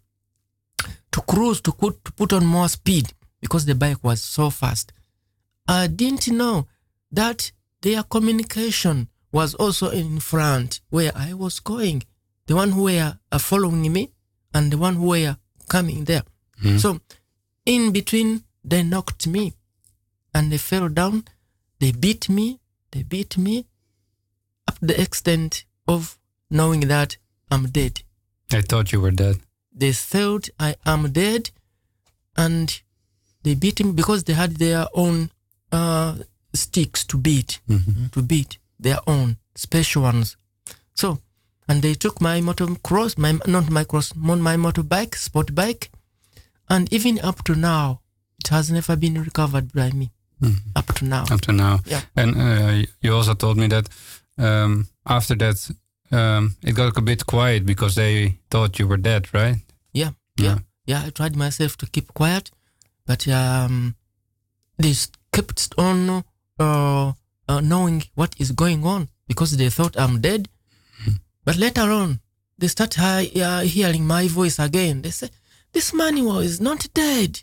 [1.10, 4.92] to cruise to put to put on more speed because the bike was so fast.
[5.66, 6.68] I didn't know
[7.10, 7.50] that
[7.84, 12.02] their communication was also in front where I was going.
[12.46, 14.10] The one who were uh, following me
[14.54, 15.36] and the one who were
[15.68, 16.22] coming there.
[16.78, 17.00] So
[17.66, 19.52] in between, they knocked me
[20.34, 21.24] and they fell down.
[21.80, 22.46] They beat me.
[22.92, 23.66] They beat me
[24.68, 26.18] up to the extent of
[26.50, 27.18] knowing that
[27.50, 27.94] I'm dead.
[28.50, 29.36] I thought you were dead.
[29.74, 31.50] They thought I am dead
[32.36, 32.66] and
[33.42, 35.30] they beat me because they had their own
[35.70, 36.14] uh,
[36.54, 37.60] sticks to beat,
[38.12, 40.36] to beat their own special ones.
[40.94, 41.18] So,
[41.68, 45.90] and they took my motocross, my not my cross, my motorbike, sport bike,
[46.68, 48.00] and even up to now,
[48.38, 50.10] it has never been recovered by me.
[50.76, 51.78] Up to now, up to now.
[51.86, 52.02] Yeah.
[52.16, 53.88] And uh, you also told me that
[54.36, 55.70] um, after that,
[56.12, 59.56] um, it got a bit quiet because they thought you were dead, right?
[59.94, 60.46] yeah, Yeah.
[60.46, 61.06] yeah, yeah.
[61.06, 62.50] I tried myself to keep quiet,
[63.06, 63.94] but um,
[64.76, 64.92] they
[65.32, 66.24] kept on
[66.58, 67.12] uh,
[67.48, 70.48] uh, knowing what is going on because they thought I'm dead.
[71.44, 72.20] But later on,
[72.58, 75.02] they start uh, hearing my voice again.
[75.02, 75.28] They say,
[75.72, 77.40] "This man was not dead.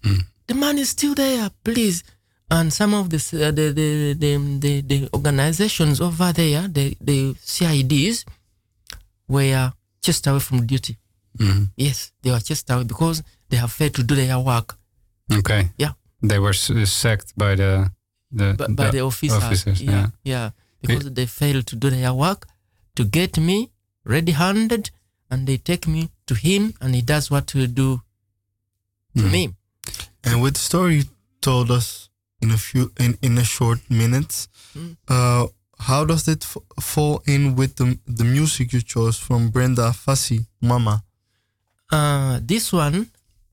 [0.48, 1.50] The man is still there.
[1.64, 2.04] Please."
[2.50, 7.34] And some of the uh, the, the, the the the organizations over there, the the
[7.36, 8.26] CIDs,
[9.28, 9.72] were
[10.02, 10.98] chased away from duty.
[11.38, 11.70] Mhm.
[11.78, 14.78] Yes, they were chased away because they have failed to do their work.
[15.32, 15.72] Okay.
[15.78, 15.94] Yeah.
[16.22, 17.92] They were sacked by the
[18.32, 19.44] the, by, by the officers.
[19.44, 20.08] officers, yeah, yeah.
[20.24, 20.50] yeah,
[20.82, 22.48] because they failed to do their work
[22.96, 23.70] to get me
[24.06, 24.92] ready-handed,
[25.30, 28.02] and they take me to him, and he does what he do
[29.16, 29.32] to Mhm.
[29.32, 29.54] me.
[30.24, 31.04] And with the story you
[31.42, 32.10] told us
[32.42, 34.96] in a few in, in a short minutes, Mm.
[35.08, 35.48] uh,
[35.80, 40.46] how does it f- fall in with the the music you chose from Brenda Fassie,
[40.62, 41.04] Mama?
[41.92, 43.08] Uh, this one,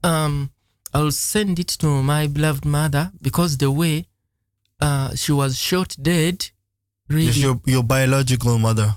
[0.04, 0.50] um,
[0.94, 4.06] I'll send it to my beloved mother because the way
[4.80, 6.50] uh, she was shot dead,
[7.08, 8.96] really, Yes, your your biological mother.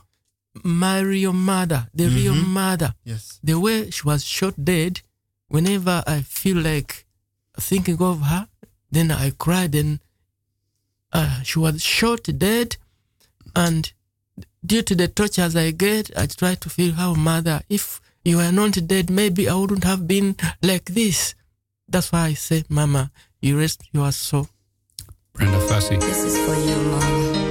[0.63, 2.47] my real mother, the real Mhm.
[2.47, 3.39] mother, Yes.
[3.43, 5.01] the way she was shot dead,
[5.47, 7.05] whenever I feel like
[7.59, 8.47] thinking of her,
[8.91, 9.99] then I cry, then
[11.13, 12.77] uh, she was shot dead,
[13.55, 13.91] and
[14.65, 18.51] due to the tortures I get, I try to feel how mother, if you were
[18.51, 21.33] not dead, maybe I wouldn't have been like this.
[21.89, 24.47] That's why I say, Mama, you rest your soul.
[25.33, 25.97] Brenda Fassie.
[25.97, 27.50] This is for you, Mama.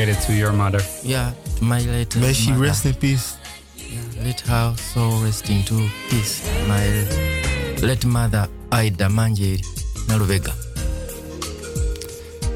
[0.00, 0.80] Dedicated to your mother.
[1.02, 2.62] Yeah, to my late May she mother.
[2.62, 3.36] rest in peace.
[4.24, 6.42] Let her soul rest into peace.
[6.68, 6.84] My
[7.86, 9.60] late mother, Ida Manjeri
[10.08, 10.52] Naluvega.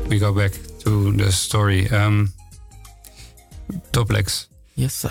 [0.08, 0.52] We go back
[0.84, 1.88] to the story.
[1.90, 2.32] Um,
[3.92, 5.10] Toplex, Yes, sir.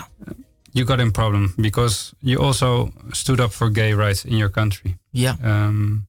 [0.72, 4.96] you got in problem because you also stood up for gay rights in your country.
[5.12, 5.34] Yeah.
[5.42, 6.06] Um,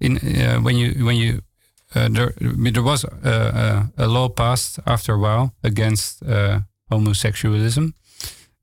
[0.00, 1.40] in uh, when you when you
[1.94, 2.32] there
[2.72, 6.60] there was uh, uh, a law passed after a while against uh,
[6.90, 7.92] homosexualism,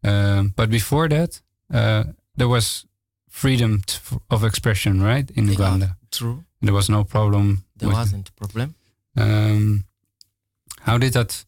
[0.03, 1.41] um, but before that
[1.73, 2.03] uh,
[2.37, 2.85] there was
[3.29, 3.99] freedom t-
[4.29, 5.97] of expression, right, in Yeah, Uganda.
[6.11, 6.43] True.
[6.61, 7.63] There was no problem.
[7.75, 8.75] There wasn't a problem.
[9.15, 9.83] Um,
[10.81, 11.45] how did that?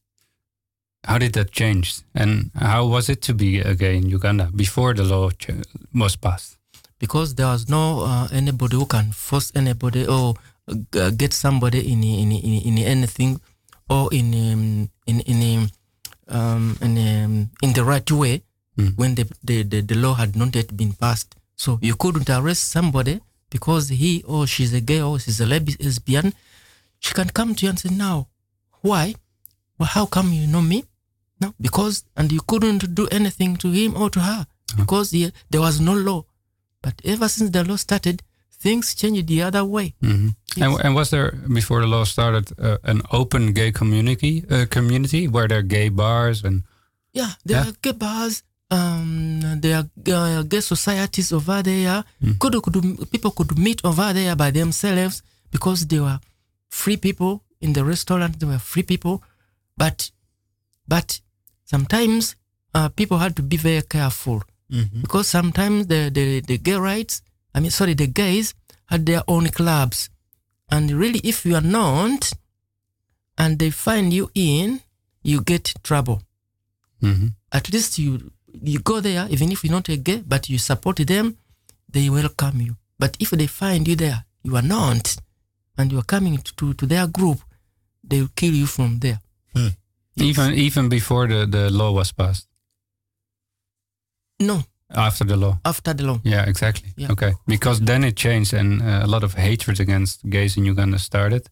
[1.08, 2.02] How did that change?
[2.14, 5.64] And how was it to be a gay in Uganda before the law ch-
[5.94, 6.56] was passed?
[7.00, 10.34] because there was no uh, anybody who can force anybody or
[10.96, 13.40] uh, get somebody in in, in, in anything
[13.90, 15.70] or in um, in in
[16.28, 18.44] um, in, um, in the right way
[18.80, 18.94] Mm.
[18.96, 21.36] when the, the, the, the law had not yet been passed.
[21.58, 26.34] So you couldn't arrest somebody because he or she's a gay or she's a lesbian.
[27.00, 28.28] She can come to you and say, "Now,
[28.82, 29.16] why?
[29.78, 30.86] Well, how come you know me?"
[31.42, 34.48] No, because and you couldn't do anything to him or to her
[34.78, 36.24] because he, there was no law.
[36.82, 38.24] But ever since the law started,
[38.60, 39.94] things changed the other way.
[40.02, 40.36] Mhm.
[40.56, 40.66] Yes.
[40.68, 45.28] And, and was there before the law started uh, an open gay community uh, community
[45.28, 46.64] where there are gay bars and
[47.14, 47.70] Yeah, there Yeah.
[47.70, 48.44] are gay bars.
[48.72, 49.88] Um, there are
[50.40, 52.04] uh, gay societies over there.
[52.40, 52.76] Could, could
[53.12, 56.20] people could meet over there by themselves because they were
[56.70, 58.40] free people in the restaurant.
[58.40, 59.24] They were free people,
[59.78, 60.12] but
[60.88, 61.20] but
[61.66, 62.36] sometimes
[62.76, 64.44] uh, people had to be very careful
[65.02, 67.22] because sometimes the, the the gay rights.
[67.54, 68.54] I mean, sorry, the guys
[68.86, 70.10] had their own clubs,
[70.70, 72.32] and really, if you are not,
[73.38, 74.82] and they find you in,
[75.24, 76.22] you get trouble
[77.02, 77.34] Mhm.
[77.52, 78.32] at least you
[78.64, 81.38] you go there even if you're not a gay but you support them
[81.94, 85.16] they welcome you but if they find you there you are not,
[85.78, 87.40] and you are coming to, to, to their group,
[88.04, 89.20] they will kill you from there.
[89.54, 89.74] Yes.
[90.16, 92.48] Even even before the, the law was passed.
[94.40, 94.64] no,
[94.96, 95.60] After the law.
[95.64, 96.20] after the law.
[96.24, 96.90] Yeah, exactly.
[96.98, 97.12] Yeah.
[97.12, 100.98] Okay, because then it changed, and uh, a lot of hatred against gays in Uganda
[100.98, 101.50] started.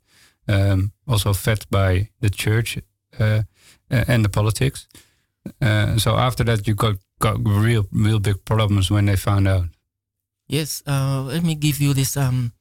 [0.49, 2.79] Um, also fed by the church
[3.19, 3.41] uh,
[3.91, 4.87] uh, and the politics.
[5.61, 9.65] Uh, so after that, you got got real real big problems when they found out.
[10.47, 12.15] Yes, uh, let me give you this.
[12.15, 12.51] Um,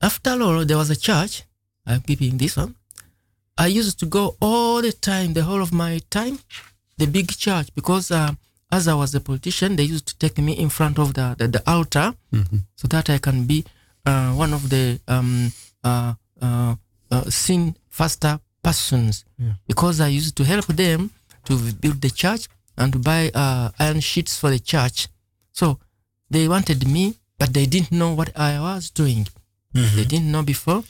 [0.00, 1.44] after law, there was a church.
[1.86, 2.74] I'm giving this one.
[3.56, 6.38] I used to go all the time, the whole of my time,
[6.98, 8.32] the big church, because uh,
[8.72, 11.46] as I was a politician, they used to take me in front of the, the,
[11.48, 12.14] the altar
[12.80, 13.64] so that I can be
[14.06, 15.52] uh, one of the um,
[15.84, 16.74] uh, uh,
[17.10, 19.24] uh, sin faster persons.
[19.68, 21.10] Because I used to help them
[21.44, 22.48] to build the church
[22.78, 25.08] and to buy uh, iron sheets for the church.
[25.52, 25.78] So
[26.30, 27.04] they wanted me,
[27.38, 29.26] but they didn't know what I was doing.
[29.74, 30.82] They didn't know before.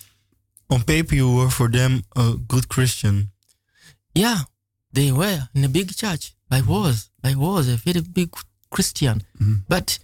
[0.70, 3.30] On paper, you were for them a good Christian.
[4.14, 4.38] Yeah,
[4.92, 6.34] they were in a big church.
[6.50, 7.11] I was.
[7.24, 8.30] I was a very big
[8.70, 9.22] Christian.
[9.40, 9.54] Mm-hmm.
[9.68, 9.98] But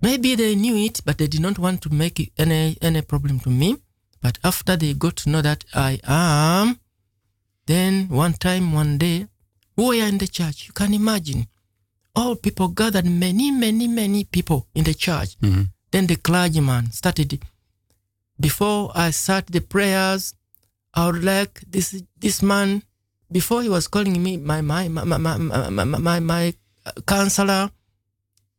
[0.00, 3.50] maybe they knew it, but they did not want to make any any problem to
[3.50, 3.76] me.
[4.22, 6.78] But after they got to know that I am,
[7.66, 9.26] then one time, one day,
[9.76, 10.66] we were in the church.
[10.66, 11.46] You can imagine.
[12.16, 15.36] All people gathered, many, many, many people in the church.
[15.40, 15.62] Mm-hmm.
[15.90, 17.42] Then the clergyman started.
[18.38, 20.34] Before I start the prayers,
[20.94, 22.82] I would like this this man.
[23.34, 25.36] Before he was calling me my my my my my,
[25.70, 26.54] my, my, my,
[27.04, 27.68] counselor,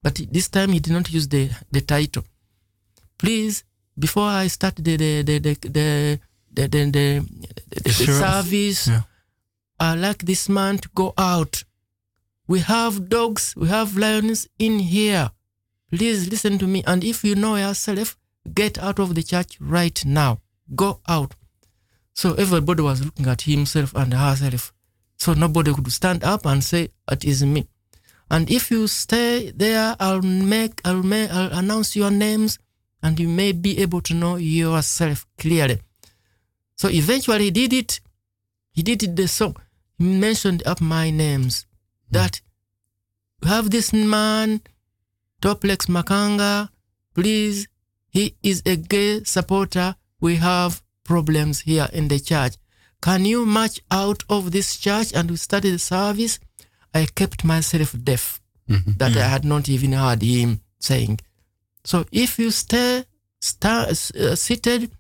[0.04, 2.24] but this time he did not use the the title.
[3.18, 3.64] Please,
[3.98, 6.20] before I start the the the the the
[6.56, 8.20] the, the, the, the, the Sure.
[8.20, 9.04] service, Yeah.
[9.80, 11.64] I like this man to go out.
[12.48, 15.32] We have dogs, we have lions in here.
[15.92, 16.84] Please listen to me.
[16.86, 18.18] And if you know yourself,
[18.54, 20.40] get out of the church right now.
[20.76, 21.36] Go out.
[22.16, 24.74] So everybody was looking at himself and herself.
[25.18, 27.68] So nobody could stand up and say, It is me.
[28.32, 32.58] And if you stay there, I'll make, I'll make, I'll announce your names
[33.04, 35.82] and you may be able to know yourself clearly.
[36.78, 38.00] So eventually he did it.
[38.72, 39.58] He did it the song.
[39.98, 41.66] He mentioned up my names.
[42.10, 42.18] Hmm.
[42.18, 42.42] That
[43.42, 44.62] we have this man,
[45.42, 46.70] Toplex Makanga,
[47.14, 47.68] please,
[48.10, 49.98] he is a gay supporter.
[50.22, 52.54] We have problems here in the church.
[53.02, 56.40] Can you march out of this church and we started the service?
[56.94, 58.42] I kept myself deaf
[58.98, 61.20] that I had not even heard him saying.
[61.84, 63.06] So if you stay
[63.40, 64.92] sta- uh, seated,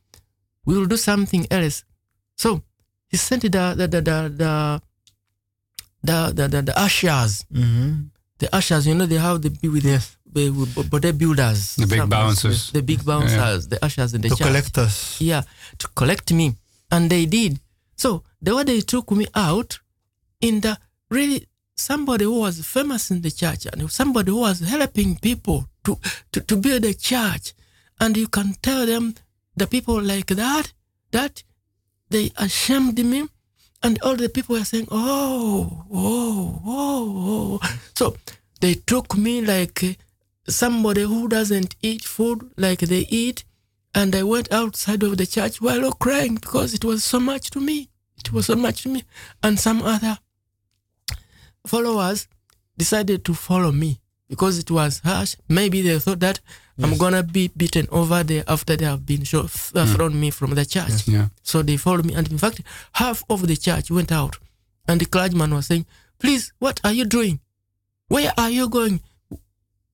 [0.66, 1.84] we will do something else.
[2.38, 2.62] So
[3.08, 4.82] he sent the the the the the
[6.03, 7.45] the, the, the, the ushers.
[7.51, 7.91] Mm-hmm.
[8.38, 10.14] The ushers, you know, they have the be with Yes.
[10.36, 12.72] The with body builders, The big bouncers.
[12.72, 14.48] the big bouncers, the ushers in the To church.
[14.48, 14.78] collect.
[15.22, 15.44] Yeah,
[15.80, 16.56] to collect me.
[16.92, 17.60] And they did.
[17.96, 19.80] So the way they took me out
[20.42, 20.78] in the
[21.10, 25.98] really somebody who was famous in the church and somebody who was helping people to,
[26.32, 27.54] to, to build a church.
[28.00, 29.16] And you can tell them
[29.56, 30.74] the people like that,
[31.12, 31.44] that
[32.10, 33.28] they ashamed me.
[33.84, 37.78] And all the people were saying, oh, oh, oh, oh.
[37.96, 38.16] So
[38.60, 39.98] they took me like
[40.48, 43.43] somebody who doesn't eat food like they eat.
[43.93, 47.62] And I went outside of the church while crying because it was so much to
[47.62, 47.89] me.
[48.18, 49.04] It was so much to me.
[49.41, 50.18] And some other
[51.66, 52.28] followers
[52.78, 55.36] decided to follow me because it was harsh.
[55.48, 56.39] Maybe they thought that
[56.82, 60.56] I'm gonna be beaten over there after they have been sho- uh, thrown me from
[60.56, 61.08] the church.
[61.08, 61.30] Yeah.
[61.41, 62.62] So they followed me, and in fact,
[62.93, 64.38] half of the church went out,
[64.88, 65.86] and the clergyman was saying,
[66.20, 67.39] "Please, what are you doing?
[68.10, 69.00] Where are you going?"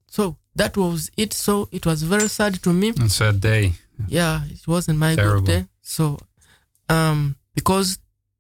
[0.08, 1.34] So that was it.
[1.34, 3.74] So it was very sad to me It's a day.
[4.08, 5.46] yeah, it wasn't my Terrible.
[5.46, 5.68] good day.
[5.82, 6.18] So,
[6.90, 8.00] um, because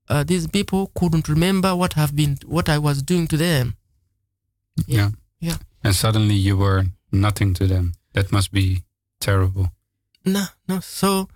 [0.10, 3.76] uh, these people couldn't remember what have been what I was doing to them.
[4.88, 5.10] Yeah.
[5.40, 5.58] Yeah.
[5.84, 7.94] And suddenly you were nothing to them.
[8.14, 8.84] That must be
[9.20, 9.72] terrible.
[10.26, 10.80] No, no.
[10.82, 11.28] So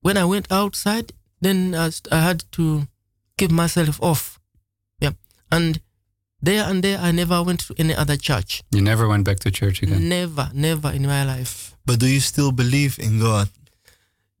[0.00, 2.86] when I went outside, then I, I had to
[3.36, 4.38] keep myself off.
[5.00, 5.12] Yeah,
[5.50, 5.80] and
[6.42, 8.62] there and there, I never went to any other church.
[8.72, 10.08] You never went back to church again.
[10.08, 11.76] Never, never in my life.
[11.86, 13.48] But do you still believe in God?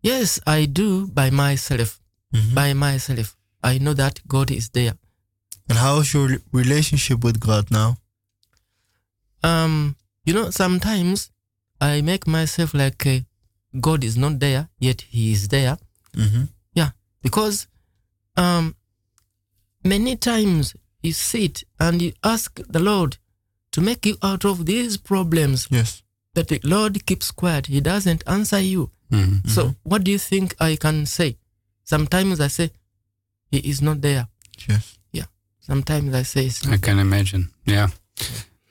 [0.02, 2.00] Yes, I do by myself.
[2.34, 2.54] Mhm.
[2.54, 4.94] By myself, I know that God is there.
[5.68, 7.98] And how is your relationship with God now?
[9.42, 9.96] um
[10.26, 11.30] you know sometimes
[11.80, 13.20] i make myself like uh,
[13.80, 15.78] god is not there yet he is there
[16.14, 16.44] Mm-hmm.
[16.74, 16.90] yeah
[17.22, 17.66] because
[18.36, 18.74] um
[19.84, 23.16] many times you sit and you ask the lord
[23.72, 26.02] to make you out of these problems Yes.
[26.34, 29.48] that the lord keeps quiet he doesn't answer you Mhm.
[29.50, 31.36] So what do you think I can say?
[31.84, 32.70] Sometimes I say
[33.50, 34.28] he is not there.
[34.68, 34.98] Yes.
[35.12, 35.26] Yeah.
[35.58, 37.50] Sometimes I say I not can imagine.
[37.66, 37.88] Yeah.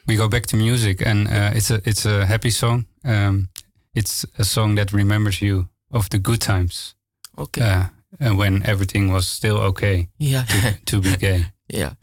[0.08, 2.86] We go back to music, and uh, it's a it's a happy song.
[3.04, 3.50] Um,
[3.94, 6.96] it's a song that remembers you of the good times,
[7.38, 7.62] okay.
[7.62, 7.84] uh,
[8.20, 10.46] and when everything was still okay yeah.
[10.86, 11.46] to be gay.
[11.68, 11.94] yeah.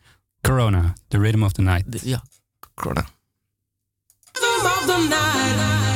[0.46, 1.84] Corona, the rhythm of the night.
[1.90, 2.20] The- yeah.
[2.76, 3.06] Corona.
[4.40, 5.95] Rhythm of the night,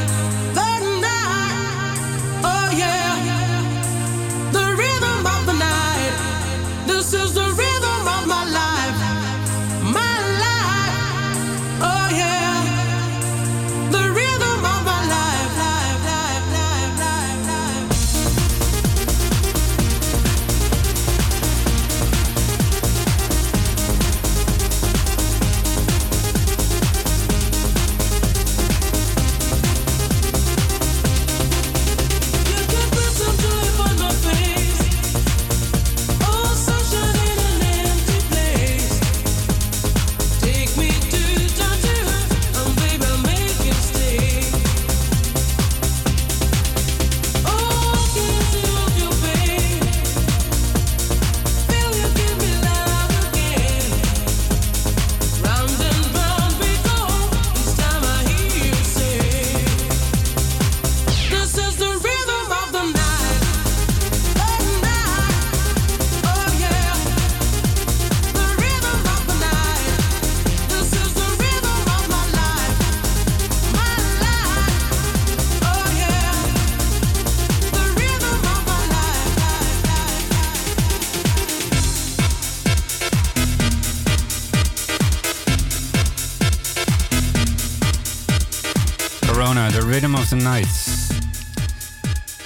[89.51, 90.69] Corona, the rhythm of the night.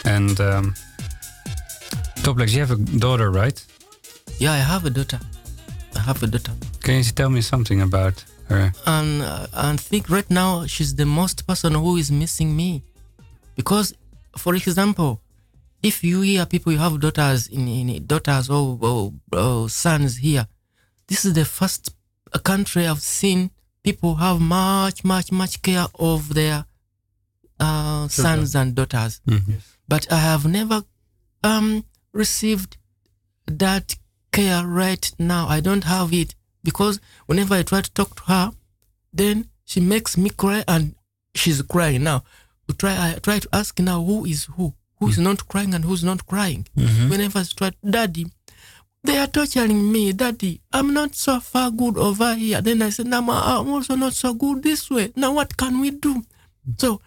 [0.07, 0.75] And um,
[2.25, 3.63] Toplex, you have a daughter, right?
[4.39, 5.21] Yeah, I have a daughter.
[5.97, 6.53] I have a daughter.
[6.81, 8.73] Can you tell me something about her?
[8.87, 12.83] and uh, and think right now she's the most person who is missing me
[13.55, 13.95] because
[14.39, 15.21] for example
[15.83, 20.47] if you hear people you have daughters in, in daughters or, or, or sons here
[21.09, 21.95] this is the first
[22.43, 23.51] country i've seen
[23.83, 26.67] people have much much much care of their
[27.61, 29.55] uh, sons and daughters Mhm.
[29.89, 30.83] but i have never
[31.43, 32.77] um, received
[33.47, 33.97] that
[34.33, 35.47] care right now.
[35.47, 38.53] I don't have it because whenever I try to talk to her,
[39.13, 40.95] then she makes me cry and
[41.35, 42.25] she's crying now.
[42.67, 45.85] We try I try to ask now who is who, who is not crying and
[45.85, 46.67] who's not crying.
[47.11, 48.27] Whenever I try, Daddy,
[49.05, 50.63] they are torturing me, Daddy.
[50.73, 52.63] I'm not so far good over here.
[52.63, 55.13] Then I said, Nama, I'm also not so good this way.
[55.15, 56.25] Now what can we do?
[56.79, 57.03] So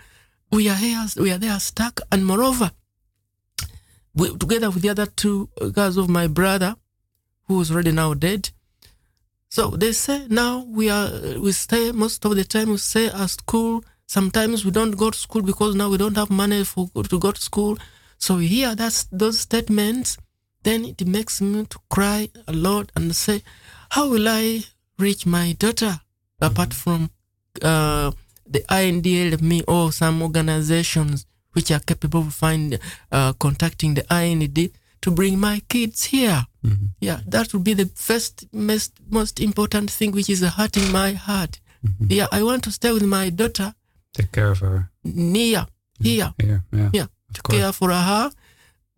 [0.52, 2.72] we are here, we are there stuck, and moreover,
[4.16, 6.76] we, together with the other two girls of my brother,
[7.48, 8.50] who is already now dead.
[9.50, 13.30] So they say now we are we stay most of the time we stay at
[13.30, 13.84] school.
[14.06, 17.32] Sometimes we don't go to school because now we don't have money for to go
[17.32, 17.78] to school.
[18.18, 20.18] So we hear that's those statements,
[20.64, 23.44] then it makes me to cry a lot and say,
[23.90, 24.64] how will I
[25.00, 26.02] reach my daughter
[26.42, 27.10] apart from
[27.62, 28.12] uh,
[28.50, 32.80] the INDLME or some organizations which are capable of find
[33.12, 34.70] uh, contacting the IND
[35.02, 36.46] to bring my kids here.
[36.66, 36.86] Mm-hmm.
[37.00, 41.60] Yeah, that would be the first most most important thing which is hurting my heart.
[41.86, 42.06] Mm-hmm.
[42.10, 43.74] Yeah, I want to stay with my daughter
[44.14, 44.90] Take care of her.
[45.04, 45.66] near
[46.00, 46.34] here.
[46.42, 46.90] Here, yeah.
[46.94, 48.32] Yeah, to care for her.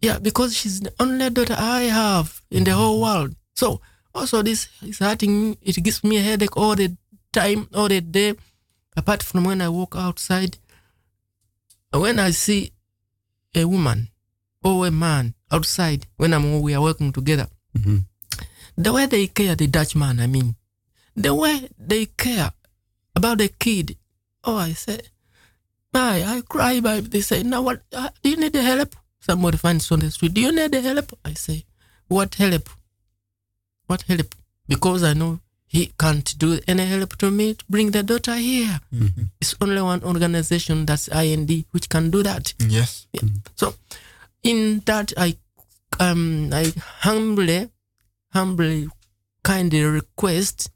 [0.01, 3.35] Yeah, because she's the only daughter I have in the whole world.
[3.55, 3.81] So
[4.15, 5.57] also this is hurting me.
[5.61, 6.95] It gives me a headache all the
[7.33, 8.35] time, all the day.
[8.97, 10.57] Apart from when I walk outside,
[11.93, 12.71] when I see
[13.55, 14.09] a woman
[14.63, 18.05] or a man outside, when I'm we are working together, Mhm.
[18.77, 20.55] the way they care, the Dutchman, I mean,
[21.15, 22.51] the way they care
[23.15, 23.97] about the kid.
[24.43, 25.01] Oh, I say,
[25.93, 28.95] my, I cry, but they say, now what, uh, do you need the help?
[29.19, 31.17] Somebody finds on the street, do you need the help?
[31.25, 31.65] I say,
[32.07, 32.69] what help?
[33.87, 34.35] What help?
[34.67, 35.39] Because I know
[35.69, 38.79] he can't do any help to me to bring the daughter here.
[39.39, 42.53] It's only one organization, that's IND, which can do that.
[42.57, 43.05] Yes.
[43.55, 43.75] So,
[44.41, 45.37] in that, I,
[45.99, 47.69] um, I humbly,
[48.33, 48.87] humbly,
[49.43, 50.71] kindly request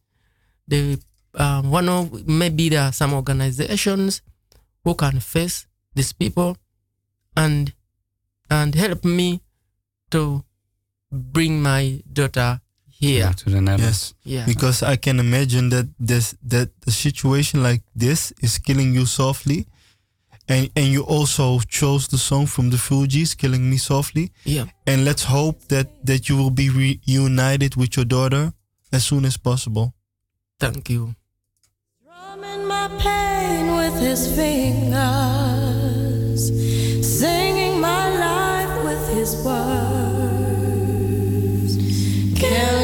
[0.68, 1.00] the
[1.36, 4.22] um, one of maybe there are some organizations
[4.84, 5.66] who can face
[5.96, 6.56] these people
[7.36, 7.74] and
[8.50, 9.42] and help me
[10.12, 10.44] to
[11.12, 12.62] bring my daughter
[13.04, 13.32] here.
[13.44, 14.14] To the Netherlands.
[14.24, 14.36] Yes.
[14.36, 14.46] Yeah.
[14.46, 19.66] Because I can imagine that this that a situation like this is killing you softly,
[20.48, 24.66] and and you also chose the song from the Fugees, "Killing Me Softly." Yeah.
[24.86, 28.54] And let's hope that that you will be reunited with your daughter
[28.92, 29.94] as soon as possible.
[30.60, 31.16] Thank you.
[32.06, 34.92] Drumming my pain with his fingers,
[37.20, 39.64] singing my life with his words,
[42.40, 42.83] killing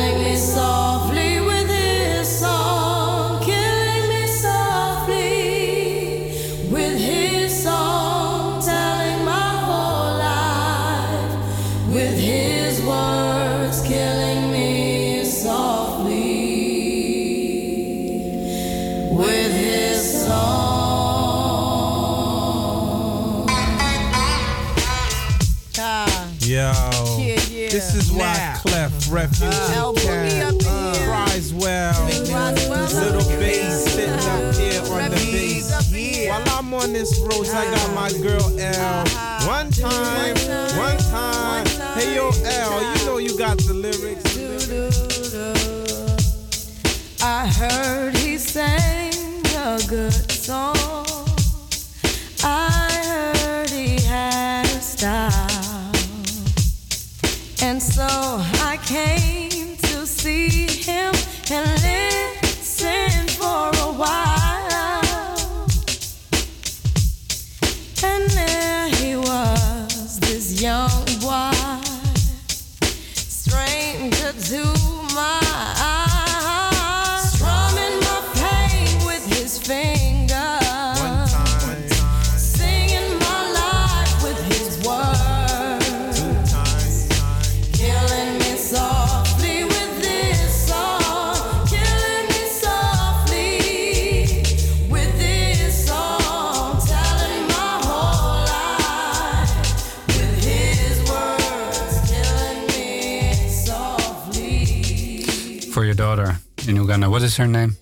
[106.68, 107.10] in Uganda.
[107.10, 107.76] What is her name?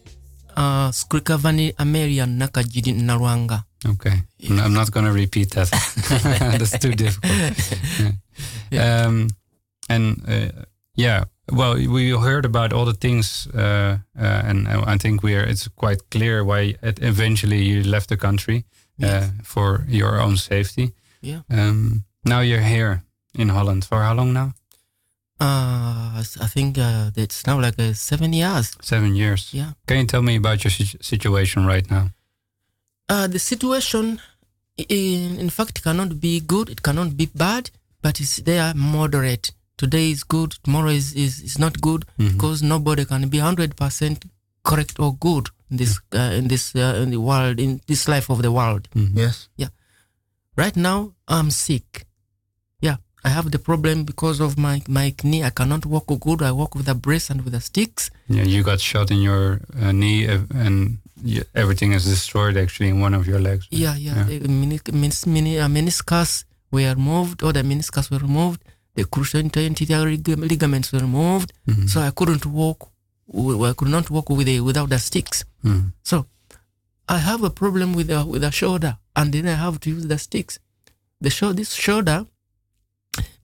[0.55, 3.63] Uh, Skrikavani Amerian Nakajidi Narwanga.
[3.85, 4.23] Okay.
[4.49, 5.69] I'm- I'm not going to repeat that.
[6.59, 7.53] That's too difficult.
[8.71, 9.05] Yeah.
[9.07, 9.27] Um,
[9.89, 10.51] and uh,
[10.95, 15.43] yeah, well, we heard about all the things, uh, uh, and I think we are.
[15.43, 18.65] It's quite clear why it eventually you left the country
[19.01, 20.91] uh, for your own safety.
[21.21, 21.41] Yeah.
[21.49, 23.03] Um, now you're here
[23.33, 24.51] in Holland for how long now?
[25.39, 28.75] Uh, I think uh, it's now like uh, seven years.
[28.81, 29.53] Seven years.
[29.53, 29.71] Yeah.
[29.87, 32.09] Can you tell me about your situ- situation right now?
[33.07, 34.19] Uh, the situation,
[34.77, 36.69] in, in fact, cannot be good.
[36.69, 37.69] It cannot be bad,
[38.01, 39.51] but it's there moderate.
[39.77, 40.55] Today is good.
[40.63, 44.25] Tomorrow is, is, is not good because nobody can be hundred percent
[44.63, 48.31] correct or good in this uh, in this uh, in the world in this life
[48.31, 48.87] of the world.
[48.95, 49.49] Yes.
[49.55, 49.67] Yeah.
[50.55, 52.06] Right now, I'm sick.
[53.27, 55.43] Yeah, I have the problem because of my my knee.
[55.43, 56.41] I cannot walk good.
[56.41, 58.09] I walk with a brace and with the sticks.
[58.29, 60.97] Yeah, you got shot in your uh, knee, uh, and
[61.53, 63.67] everything is destroyed actually in one of your legs.
[63.69, 64.23] Yeah, yeah.
[64.23, 68.59] The mini, menis, mini, uh, meniscus were removed, all the meniscus were removed,
[68.95, 69.55] the cruciate
[70.49, 71.53] ligaments were removed,
[71.87, 72.89] so I couldn't walk.
[73.69, 75.43] I could not walk with the, without the sticks.
[75.63, 75.91] Mhm.
[76.03, 76.25] So
[77.09, 80.07] I have a problem with the, with the shoulder, and then I have to use
[80.07, 80.59] the sticks.
[81.21, 82.25] The show, this shoulder,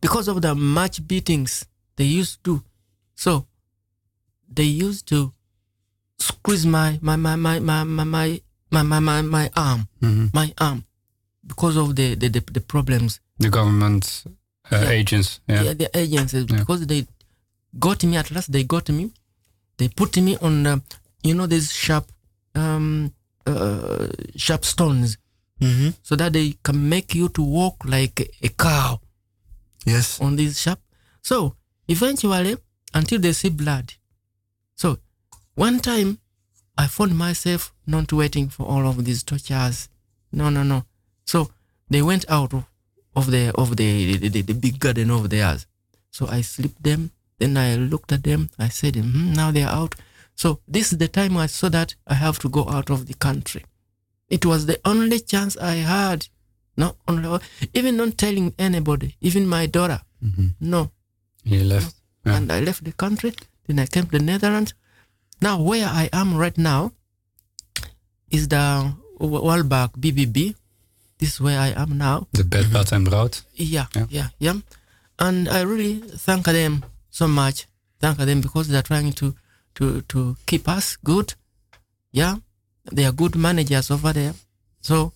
[0.04, 2.62] because of the much beatings they used to,
[3.16, 3.46] so
[4.54, 5.32] they used to
[6.20, 8.42] squeeze my my my my my my my
[8.72, 10.34] my, my, my, my arm, Mhm.
[10.34, 10.84] my arm,
[11.48, 13.20] because of the the, the, the problems.
[13.40, 14.24] The government
[14.72, 14.90] uh, Yeah.
[14.90, 15.40] agents.
[15.48, 15.64] Yeah.
[15.64, 17.08] Yeah, the agencies because they
[17.80, 18.52] got me at last.
[18.52, 19.12] They got me.
[19.78, 20.80] They put me on, uh,
[21.24, 22.12] you know, these sharp,
[22.56, 23.14] um,
[23.48, 25.18] uh, sharp stones,
[25.62, 25.90] Mm-hmm.
[26.04, 29.00] so that they can make you to walk like a cow
[29.86, 30.20] Yes.
[30.22, 30.80] on this sharp.
[31.22, 31.56] So
[31.88, 32.58] eventually,
[32.94, 33.94] until they see blood.
[34.76, 34.98] So
[35.56, 36.20] one time,
[36.78, 39.90] I found myself not waiting for all of these tortures.
[40.32, 40.86] No, no, no.
[41.26, 41.52] So
[41.90, 42.66] they went out of,
[43.16, 45.68] of the of the, the, the, the big garden over theirs.
[46.10, 47.12] So I slipped them.
[47.40, 48.50] Then I looked at them.
[48.58, 49.96] I said, hmm, now they are out.
[50.36, 53.14] So this is the time I saw that I have to go out of the
[53.14, 53.64] country.
[54.30, 56.28] It was the only chance I had.
[57.08, 57.40] Only,
[57.74, 60.02] even not telling anybody, even my daughter.
[60.24, 60.48] Mm-hmm.
[60.62, 60.92] No,
[61.44, 61.96] You left.
[62.26, 62.38] Yeah.
[62.38, 63.34] and I left the country.
[63.68, 64.74] Then I came to the Netherlands.
[65.42, 66.92] Now, where I am right now
[68.32, 70.56] is the Walbach BBB.
[71.20, 72.28] This is where I am now.
[72.34, 73.40] The bed, bad and brood.
[73.54, 74.06] Yeah, Yeah.
[74.10, 74.54] yeah, yeah,
[75.20, 77.68] And I really thank them so much.
[78.00, 79.36] Thank them because they're trying to
[79.76, 81.34] to to keep us good.
[82.12, 82.38] Yeah,
[82.92, 84.34] they are good managers over there.
[84.82, 85.14] So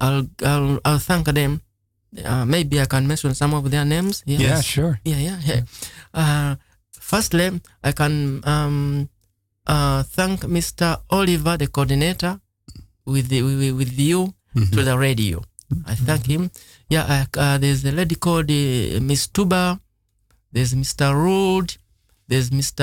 [0.00, 1.60] I'll, I'll, I'll thank them.
[2.24, 4.22] Uh, maybe I can mention some of their names.
[4.26, 5.00] Yeah, Yeah, sure.
[5.04, 5.38] Yeah, yeah.
[5.44, 5.60] yeah.
[6.12, 6.56] Uh,
[6.90, 9.08] firstly, I can um,
[9.66, 10.98] uh, thank Mr.
[11.10, 12.40] Oliver, the coordinator,
[13.04, 15.42] with the, with, with you to the radio.
[15.86, 16.50] I thank him.
[16.88, 19.78] Yeah, uh, there's a lady called uh, Miss Tuba.
[20.50, 21.14] There's Mr.
[21.14, 21.76] Rood.
[22.26, 22.82] There's Mr.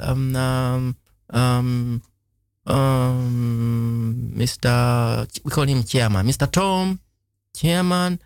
[0.00, 0.96] Um, um,
[1.28, 2.02] um,
[2.66, 5.26] um, Mr.
[5.44, 6.26] We call him Chairman.
[6.26, 6.50] Mr.
[6.50, 6.98] Tom,
[7.54, 8.18] Chairman,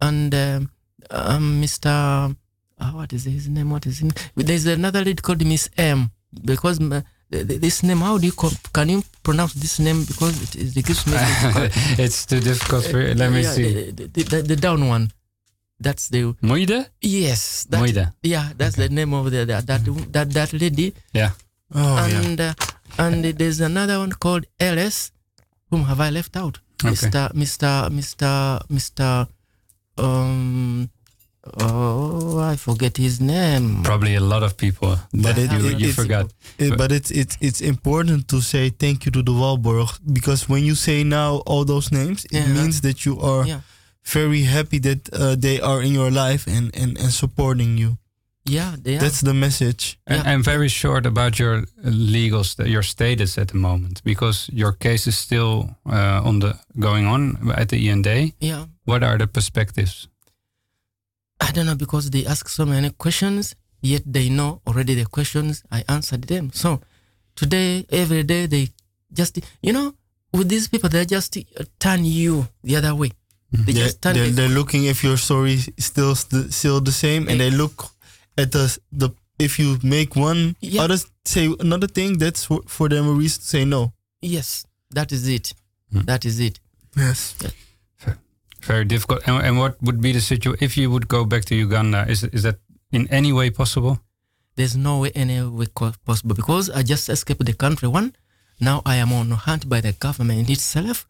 [0.00, 0.70] and um,
[1.10, 2.34] um, Mr.
[2.78, 3.70] Uh, what is his name?
[3.70, 4.12] What is his name?
[4.36, 6.10] There's another lady called Miss M.
[6.44, 8.32] Because uh, th- th- this name, how do you
[8.72, 10.04] can you pronounce this name?
[10.04, 11.12] Because it, is- it gives me.
[12.02, 13.14] it's too difficult for you.
[13.14, 13.90] Let me Yeah, see.
[13.92, 15.10] The, the, the, the down one.
[15.78, 16.88] That's the Moide?
[17.00, 17.64] yes.
[17.70, 18.12] That, Moide.
[18.22, 20.94] Yeah, that's the name of the that that that, that lady.
[21.12, 21.30] Yeah.
[21.74, 22.20] Oh, yeah.
[22.22, 22.54] and uh,
[22.98, 25.10] and there's another one called Ellis.
[25.70, 26.58] Whom have I left out?
[26.84, 26.94] Okay.
[26.94, 27.32] Mr.
[27.32, 27.88] Mr.
[27.90, 28.60] Mr.
[28.68, 29.28] Mr.
[29.98, 30.90] Um.
[31.60, 33.82] Oh, I forget his name.
[33.82, 34.96] Probably a lot of people.
[35.12, 36.32] But that it- you, it- you forgot.
[36.58, 40.64] It- but it's it's it's important to say thank you to the Walborg because when
[40.64, 42.46] you say now all those names, it Yeah.
[42.54, 43.60] means that you are Yeah.
[44.04, 47.98] very happy that uh, they are in your life and, and, and supporting you.
[48.46, 49.00] Yeah, they are.
[49.00, 49.98] That's the message.
[50.06, 54.72] And, and very short about your legal st- your status at the moment because your
[54.72, 58.06] case is still uh, on the going on at the IND.
[58.40, 58.66] Yeah.
[58.84, 60.08] What are the perspectives?
[61.40, 65.62] I don't know because they ask so many questions, yet they know already the questions.
[65.70, 66.50] I answered them.
[66.52, 66.80] So
[67.34, 68.68] today, every day, they
[69.12, 69.94] just, you know,
[70.32, 73.10] with these people, they just uh, turn you the other way.
[73.52, 76.92] They They're, just turn they're, they're looking if your story is still st- still the
[76.92, 77.93] same, and they look
[78.36, 82.18] at the the if you make one others say another thing.
[82.18, 83.92] That's for, for them a reason to say no.
[84.20, 85.54] Yes, that is it.
[85.92, 86.00] Hmm.
[86.02, 86.60] That is it.
[86.96, 87.34] Yes.
[88.62, 89.20] Very difficult.
[89.26, 92.06] And, and what would be the situation if you would go back to Uganda?
[92.08, 92.58] Is is that
[92.92, 93.98] in any way possible?
[94.56, 95.66] There's no way any way
[96.06, 97.88] possible because I just escaped the country.
[97.88, 98.14] One,
[98.60, 101.06] now I am on hunt by the government itself.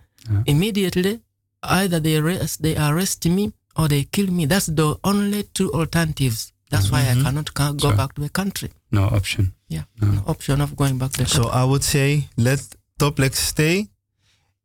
[0.46, 1.20] Immediately,
[1.62, 4.46] either they arrest, they arrest me or they kill me.
[4.46, 6.53] That's the only two alternatives.
[6.70, 8.70] That's why I cannot ca- go So- back to the country.
[8.90, 9.52] No option.
[9.68, 11.60] Yeah, no option of going back to the So country.
[11.60, 12.60] I would say let
[12.98, 13.88] Toplex stay,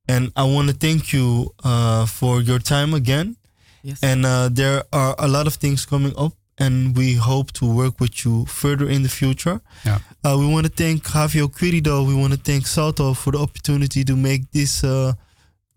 [0.07, 3.35] and I want to thank you uh, for your time again.
[3.83, 3.99] Yes.
[4.03, 7.99] And uh, there are a lot of things coming up, and we hope to work
[7.99, 9.61] with you further in the future.
[9.85, 9.99] Yeah.
[10.23, 12.05] Uh, we want to thank HVO Querido.
[12.05, 15.13] We want to thank Salto for the opportunity to make this uh,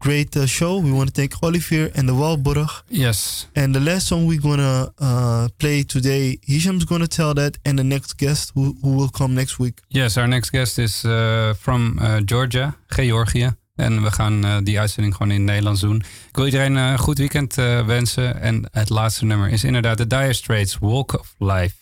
[0.02, 0.82] great uh, show.
[0.82, 2.82] We want to thank Olivier and the Walburg.
[2.88, 3.46] Yes.
[3.54, 7.84] And the last song we're gonna uh, play today, Hisham's gonna tell that, and the
[7.84, 9.80] next guest who, who will come next week.
[9.88, 13.54] Yes, our next guest is uh, from uh, Georgia, Georgië.
[13.74, 15.96] En we gaan uh, die uitzending gewoon in Nederlands doen.
[16.28, 17.54] Ik wil iedereen een goed weekend
[17.86, 18.40] wensen.
[18.40, 21.81] En het laatste nummer is inderdaad de Dire Straits, Walk of Life.